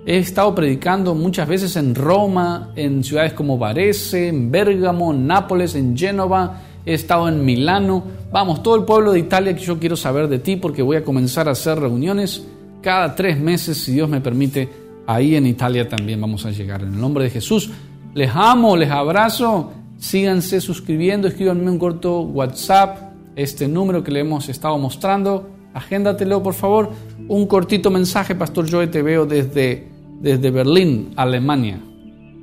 He 0.04 0.18
estado 0.18 0.52
predicando 0.52 1.14
muchas 1.14 1.46
veces 1.46 1.76
en 1.76 1.94
Roma, 1.94 2.72
en 2.74 3.04
ciudades 3.04 3.34
como 3.34 3.56
Varese, 3.56 4.26
en 4.26 4.50
Bérgamo, 4.50 5.14
en 5.14 5.24
Nápoles, 5.24 5.76
en 5.76 5.96
Génova, 5.96 6.60
he 6.84 6.94
estado 6.94 7.28
en 7.28 7.44
Milano. 7.44 8.02
Vamos, 8.32 8.64
todo 8.64 8.74
el 8.74 8.82
pueblo 8.82 9.12
de 9.12 9.20
Italia 9.20 9.54
que 9.54 9.62
yo 9.62 9.78
quiero 9.78 9.94
saber 9.94 10.26
de 10.26 10.40
ti 10.40 10.56
porque 10.56 10.82
voy 10.82 10.96
a 10.96 11.04
comenzar 11.04 11.46
a 11.46 11.52
hacer 11.52 11.78
reuniones 11.78 12.44
cada 12.82 13.14
tres 13.14 13.38
meses, 13.38 13.78
si 13.78 13.92
Dios 13.92 14.08
me 14.08 14.20
permite, 14.20 14.68
ahí 15.06 15.36
en 15.36 15.46
Italia 15.46 15.88
también 15.88 16.20
vamos 16.20 16.44
a 16.46 16.50
llegar. 16.50 16.82
En 16.82 16.94
el 16.94 17.00
nombre 17.00 17.22
de 17.22 17.30
Jesús, 17.30 17.70
les 18.18 18.30
amo, 18.34 18.76
les 18.76 18.90
abrazo 18.90 19.72
síganse 19.98 20.60
suscribiendo, 20.60 21.28
escríbanme 21.28 21.70
un 21.70 21.78
corto 21.78 22.20
WhatsApp, 22.20 23.12
este 23.36 23.68
número 23.68 24.02
que 24.02 24.10
le 24.10 24.20
hemos 24.20 24.48
estado 24.48 24.78
mostrando, 24.78 25.48
agéndatelo 25.74 26.42
por 26.42 26.54
favor, 26.54 26.90
un 27.28 27.46
cortito 27.46 27.90
mensaje, 27.90 28.34
Pastor 28.34 28.70
Joe, 28.70 28.86
te 28.86 29.02
veo 29.02 29.26
desde, 29.26 29.88
desde 30.20 30.50
Berlín, 30.50 31.10
Alemania. 31.16 31.80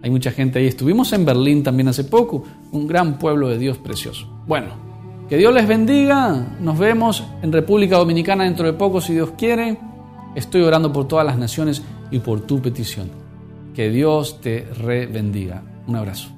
Hay 0.04 0.12
mucha 0.12 0.32
gente 0.32 0.60
ahí, 0.60 0.68
estuvimos 0.68 1.12
en 1.14 1.26
Berlín 1.26 1.64
también 1.64 1.88
hace 1.88 2.04
poco, 2.04 2.44
un 2.72 2.86
gran 2.86 3.18
pueblo 3.18 3.48
de 3.48 3.58
Dios 3.58 3.78
precioso. 3.78 4.28
Bueno, 4.46 4.74
que 5.28 5.38
Dios 5.38 5.54
les 5.54 5.68
bendiga, 5.68 6.58
nos 6.60 6.78
vemos 6.78 7.24
en 7.42 7.52
República 7.52 7.98
Dominicana 7.98 8.44
dentro 8.44 8.66
de 8.66 8.74
poco 8.74 9.02
si 9.02 9.14
Dios 9.14 9.32
quiere. 9.38 9.80
Estoy 10.36 10.62
orando 10.62 10.94
por 10.94 11.08
todas 11.08 11.26
las 11.26 11.38
naciones 11.38 11.82
y 12.12 12.20
por 12.20 12.42
tu 12.42 12.62
petición. 12.62 13.25
Que 13.76 13.90
Dios 13.90 14.40
te 14.40 14.66
re 14.80 15.06
bendiga. 15.06 15.62
Un 15.86 15.98
abrazo. 15.98 16.30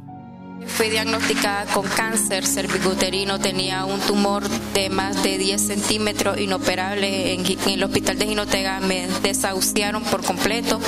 Fui 0.66 0.90
diagnosticada 0.90 1.66
con 1.74 1.86
cáncer 1.86 2.46
cervicuterino, 2.46 3.40
tenía 3.40 3.86
un 3.86 4.00
tumor 4.02 4.44
de 4.74 4.90
más 4.90 5.24
de 5.24 5.38
10 5.38 5.62
centímetros 5.62 6.40
inoperable 6.40 7.34
en, 7.34 7.46
en 7.46 7.70
el 7.70 7.84
hospital 7.84 8.18
de 8.18 8.28
Ginotega, 8.28 8.80
me 8.82 9.08
desahuciaron 9.24 10.04
por 10.04 10.24
completo. 10.24 10.80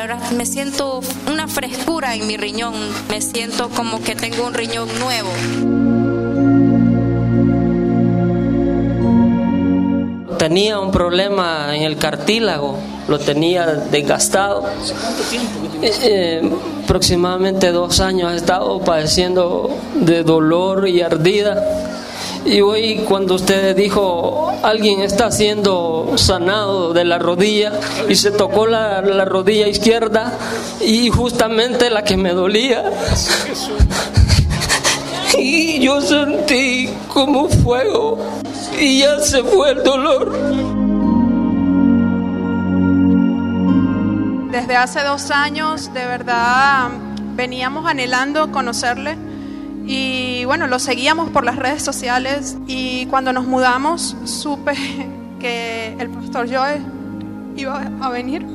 Ahora 0.00 0.18
me 0.36 0.46
siento 0.46 1.00
una 1.32 1.48
frescura 1.48 2.14
en 2.14 2.26
mi 2.26 2.36
riñón, 2.36 2.74
me 3.08 3.22
siento 3.22 3.70
como 3.70 4.02
que 4.02 4.14
tengo 4.14 4.46
un 4.46 4.54
riñón 4.54 4.88
nuevo. 4.98 5.30
Tenía 10.38 10.78
un 10.78 10.90
problema 10.90 11.74
en 11.74 11.82
el 11.82 11.96
cartílago, 11.96 12.78
lo 13.08 13.18
tenía 13.18 13.66
desgastado. 13.66 14.62
¿Cuánto 14.62 15.22
tiempo 15.30 15.63
Eh, 15.82 16.42
aproximadamente 16.84 17.72
dos 17.72 18.00
años 18.00 18.32
he 18.32 18.36
estado 18.36 18.80
padeciendo 18.80 19.70
de 19.94 20.22
dolor 20.22 20.88
y 20.88 21.02
ardida. 21.02 21.62
Y 22.44 22.60
hoy 22.60 23.04
cuando 23.08 23.36
usted 23.36 23.74
dijo, 23.74 24.52
alguien 24.62 25.00
está 25.00 25.30
siendo 25.30 26.12
sanado 26.16 26.92
de 26.92 27.04
la 27.04 27.18
rodilla 27.18 27.72
y 28.08 28.16
se 28.16 28.30
tocó 28.30 28.66
la, 28.66 29.00
la 29.00 29.24
rodilla 29.24 29.66
izquierda 29.66 30.38
y 30.80 31.08
justamente 31.08 31.88
la 31.90 32.04
que 32.04 32.16
me 32.16 32.32
dolía. 32.32 32.84
Y 35.36 35.80
yo 35.80 36.00
sentí 36.00 36.88
como 37.08 37.48
fuego 37.48 38.18
y 38.80 39.00
ya 39.00 39.18
se 39.18 39.42
fue 39.42 39.72
el 39.72 39.82
dolor. 39.82 40.83
Desde 44.54 44.76
hace 44.76 45.02
dos 45.02 45.32
años, 45.32 45.92
de 45.92 46.06
verdad, 46.06 46.88
veníamos 47.34 47.86
anhelando 47.90 48.52
conocerle 48.52 49.16
y 49.84 50.44
bueno, 50.44 50.68
lo 50.68 50.78
seguíamos 50.78 51.30
por 51.30 51.44
las 51.44 51.56
redes 51.56 51.82
sociales 51.82 52.56
y 52.68 53.06
cuando 53.06 53.32
nos 53.32 53.48
mudamos 53.48 54.16
supe 54.22 54.74
que 55.40 55.96
el 55.98 56.08
pastor 56.08 56.48
Joe 56.48 56.80
iba 57.56 57.90
a 58.00 58.08
venir. 58.10 58.46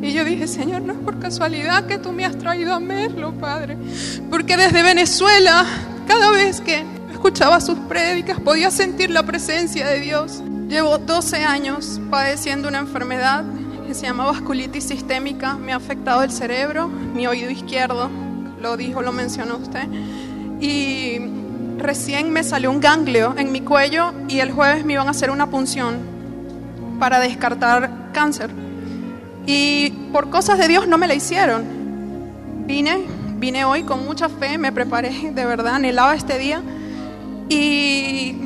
Y 0.00 0.14
yo 0.14 0.24
dije, 0.24 0.48
Señor, 0.48 0.80
no 0.80 0.94
es 0.94 0.98
por 1.00 1.18
casualidad 1.18 1.84
que 1.84 1.98
tú 1.98 2.10
me 2.10 2.24
has 2.24 2.38
traído 2.38 2.72
a 2.72 2.80
Merlo, 2.80 3.32
Padre. 3.32 3.76
Porque 4.30 4.56
desde 4.56 4.82
Venezuela, 4.82 5.66
cada 6.06 6.30
vez 6.30 6.62
que 6.62 6.86
escuchaba 7.12 7.60
sus 7.60 7.78
prédicas, 7.80 8.40
podía 8.40 8.70
sentir 8.70 9.10
la 9.10 9.24
presencia 9.24 9.86
de 9.88 10.00
Dios. 10.00 10.42
Llevo 10.70 10.96
12 10.96 11.44
años 11.44 12.00
padeciendo 12.10 12.68
una 12.68 12.78
enfermedad 12.78 13.44
que 13.88 13.94
se 13.94 14.04
llama 14.04 14.26
vasculitis 14.26 14.84
sistémica. 14.84 15.54
Me 15.54 15.72
ha 15.72 15.76
afectado 15.76 16.22
el 16.22 16.30
cerebro, 16.30 16.88
mi 16.88 17.26
oído 17.26 17.50
izquierdo, 17.50 18.10
lo 18.60 18.76
dijo, 18.76 19.00
lo 19.00 19.12
mencionó 19.12 19.56
usted. 19.56 19.88
Y 20.60 21.18
recién 21.78 22.30
me 22.30 22.44
salió 22.44 22.70
un 22.70 22.80
ganglio 22.80 23.34
en 23.38 23.50
mi 23.50 23.62
cuello 23.62 24.12
y 24.28 24.40
el 24.40 24.52
jueves 24.52 24.84
me 24.84 24.92
iban 24.92 25.08
a 25.08 25.12
hacer 25.12 25.30
una 25.30 25.48
punción 25.48 25.96
para 27.00 27.18
descartar 27.18 28.10
cáncer. 28.12 28.50
Y 29.46 29.88
por 30.12 30.28
cosas 30.28 30.58
de 30.58 30.68
Dios 30.68 30.86
no 30.86 30.98
me 30.98 31.08
la 31.08 31.14
hicieron. 31.14 31.64
Vine, 32.66 32.98
vine 33.38 33.64
hoy 33.64 33.84
con 33.84 34.04
mucha 34.04 34.28
fe, 34.28 34.58
me 34.58 34.70
preparé, 34.70 35.32
de 35.32 35.44
verdad, 35.46 35.76
anhelaba 35.76 36.14
este 36.14 36.38
día. 36.38 36.60
Y 37.48 38.36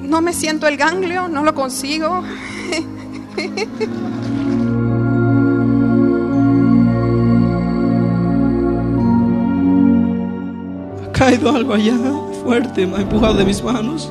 no 0.00 0.20
me 0.20 0.32
siento 0.32 0.66
el 0.66 0.76
ganglio, 0.76 1.28
no 1.28 1.44
lo 1.44 1.54
consigo. 1.54 2.24
caído 11.24 11.56
algo 11.56 11.72
allá 11.72 11.94
fuerte, 12.42 12.86
me 12.86 12.98
ha 12.98 13.00
empujado 13.00 13.34
de 13.34 13.46
mis 13.46 13.62
manos. 13.62 14.10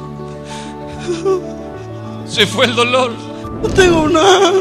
Se 2.26 2.48
fue 2.48 2.66
el 2.66 2.76
dolor. 2.76 3.12
No 3.62 3.70
tengo 3.70 4.10
nada. 4.10 4.52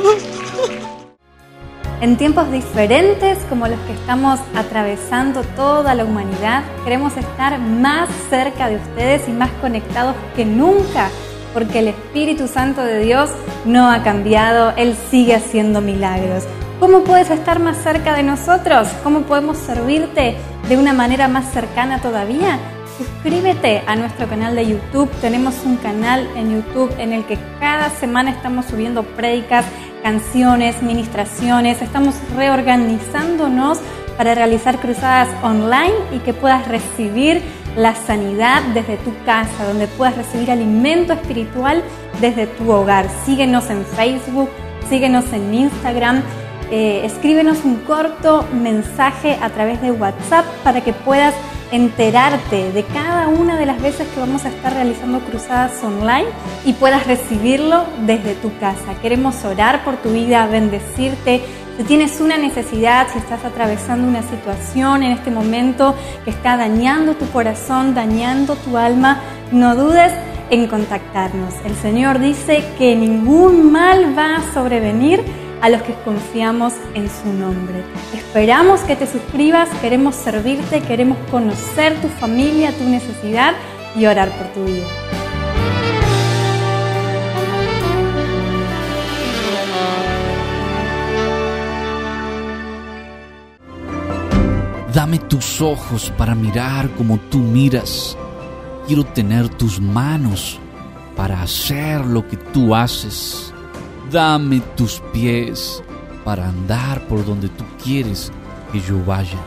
En 2.03 2.19
tiempos 2.19 2.53
diferentes 2.53 3.39
como 3.49 3.69
los 3.69 3.79
que 3.81 3.95
estamos 3.95 4.39
atravesando 4.55 5.43
toda 5.57 5.95
la 5.95 6.05
humanidad, 6.05 6.65
queremos 6.85 7.17
estar 7.17 7.59
más 7.59 8.11
cerca 8.29 8.69
de 8.69 8.77
ustedes 8.77 9.27
y 9.29 9.33
más 9.33 9.51
conectados 9.63 10.15
que 10.37 10.45
nunca, 10.45 11.09
porque 11.55 11.79
el 11.79 11.89
Espíritu 11.89 12.49
Santo 12.49 12.83
de 12.83 12.99
Dios 12.99 13.31
no 13.65 13.91
ha 13.91 14.03
cambiado, 14.03 14.75
Él 14.77 14.95
sigue 15.11 15.35
haciendo 15.37 15.81
milagros. 15.81 16.45
¿Cómo 16.81 17.05
puedes 17.05 17.31
estar 17.31 17.61
más 17.61 17.79
cerca 17.79 18.15
de 18.15 18.25
nosotros? 18.25 18.89
¿Cómo 19.05 19.23
podemos 19.23 19.57
servirte 19.57 20.37
de 20.69 20.77
una 20.77 20.93
manera 20.93 21.29
más 21.29 21.53
cercana 21.53 22.01
todavía? 22.01 22.59
Suscríbete 22.99 23.83
a 23.87 23.97
nuestro 23.97 24.29
canal 24.29 24.55
de 24.55 24.67
YouTube. 24.67 25.11
Tenemos 25.21 25.55
un 25.65 25.77
canal 25.77 26.29
en 26.37 26.55
YouTube 26.55 26.93
en 26.99 27.13
el 27.13 27.25
que 27.25 27.39
cada 27.59 27.91
semana 27.91 28.31
estamos 28.31 28.67
subiendo 28.67 29.03
prédicas, 29.03 29.65
canciones, 30.03 30.83
ministraciones. 30.83 31.81
Estamos 31.83 32.15
reorganizándonos 32.37 33.79
para 34.17 34.35
realizar 34.35 34.79
cruzadas 34.79 35.29
online 35.43 35.95
y 36.15 36.19
que 36.19 36.35
puedas 36.35 36.69
recibir 36.69 37.43
la 37.77 37.95
sanidad 37.95 38.63
desde 38.75 38.99
tu 38.99 39.13
casa, 39.25 39.65
donde 39.67 39.87
puedas 39.87 40.17
recibir 40.17 40.51
alimento 40.51 41.15
espiritual 41.15 41.83
desde 42.21 42.47
tu 42.47 42.71
hogar. 42.71 43.07
Síguenos 43.25 43.71
en 43.71 43.85
Facebook, 43.85 44.51
síguenos 44.89 45.33
en 45.33 45.55
Instagram. 45.55 46.23
Eh, 46.75 47.05
escríbenos 47.05 47.67
un 47.67 47.77
corto 47.81 48.49
mensaje 48.51 49.39
a 49.43 49.51
través 49.51 49.83
de 49.83 49.91
WhatsApp 49.91 50.47
para 50.65 50.81
que 50.81 50.95
puedas 50.95 51.35
enterarte 51.71 52.73
de 52.73 52.83
cada 52.85 53.29
una 53.29 53.59
de 53.59 53.67
las 53.67 53.81
veces 53.83 54.09
que 54.09 54.19
vamos 54.19 54.47
a 54.47 54.49
estar 54.49 54.73
realizando 54.73 55.21
cruzadas 55.21 55.85
online 55.85 56.25
y 56.65 56.73
puedas 56.73 57.07
recibirlo 57.07 57.85
desde 58.07 58.35
tu 58.37 58.57
casa. 58.59 58.95
Queremos 59.03 59.45
orar 59.45 59.85
por 59.85 59.97
tu 59.97 60.13
vida, 60.13 60.47
bendecirte. 60.47 61.43
Si 61.77 61.85
tienes 61.85 62.23
una 62.23 62.39
necesidad, 62.39 63.07
si 63.13 63.19
estás 63.19 63.45
atravesando 63.45 64.09
una 64.09 64.23
situación 64.23 65.03
en 65.03 65.13
este 65.13 65.31
momento 65.31 65.95
que 66.25 66.31
está 66.31 66.57
dañando 66.57 67.17
tu 67.17 67.29
corazón, 67.33 67.95
dañando 67.95 68.57
tu 68.57 68.79
alma, 68.79 69.21
no 69.51 69.77
dudes 69.77 70.13
en 70.49 70.67
contactarnos. 70.69 71.53
El 71.67 71.75
Señor 71.75 72.19
dice 72.19 72.65
que 72.79 72.97
ningún 72.97 73.71
mal 73.71 74.17
va 74.17 74.37
a 74.37 74.55
sobrevenir 74.55 75.23
a 75.63 75.69
los 75.69 75.81
que 75.83 75.95
confiamos 76.05 76.75
en 76.95 77.09
su 77.09 77.33
nombre. 77.33 77.85
Esperamos 78.13 78.81
que 78.81 78.97
te 78.97 79.07
suscribas, 79.07 79.69
queremos 79.81 80.17
servirte, 80.17 80.81
queremos 80.81 81.17
conocer 81.31 81.99
tu 82.01 82.09
familia, 82.09 82.73
tu 82.73 82.85
necesidad 82.85 83.55
y 83.97 84.05
orar 84.07 84.29
por 84.31 84.49
tu 84.49 84.65
vida. 84.65 84.87
Dame 94.93 95.19
tus 95.21 95.63
ojos 95.63 96.13
para 96.19 96.35
mirar 96.35 96.91
como 96.91 97.19
tú 97.19 97.39
miras. 97.39 98.19
Quiero 98.89 99.05
tener 99.05 99.49
tus 99.49 99.81
manos 99.81 100.59
para 101.17 101.41
hacer 101.41 102.05
lo 102.05 102.27
que 102.27 102.37
tú 102.37 102.75
haces. 102.75 103.52
Dame 104.13 104.61
tus 104.77 105.01
pies 105.11 105.83
para 106.23 106.47
andar 106.47 107.01
por 107.09 107.25
donde 107.25 107.49
tú 107.49 107.65
quieres 107.83 108.31
que 108.71 108.79
yo 108.79 109.03
vaya. 109.07 109.39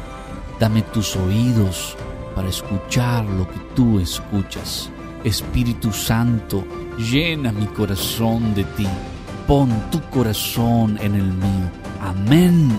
Dame 0.60 0.82
tus 0.82 1.16
oídos 1.16 1.96
para 2.34 2.50
escuchar 2.50 3.26
lo 3.26 3.48
que 3.48 3.60
tú 3.76 4.00
escuchas. 4.00 4.90
Espíritu 5.24 5.94
Santo, 5.94 6.64
llena 6.98 7.52
mi 7.52 7.68
corazón 7.68 8.56
de 8.56 8.64
ti. 8.64 8.88
Pon 9.46 9.70
tu 9.92 10.02
corazón 10.10 10.98
en 11.00 11.14
el 11.14 11.32
mío. 11.32 11.70
Amén. 12.02 12.72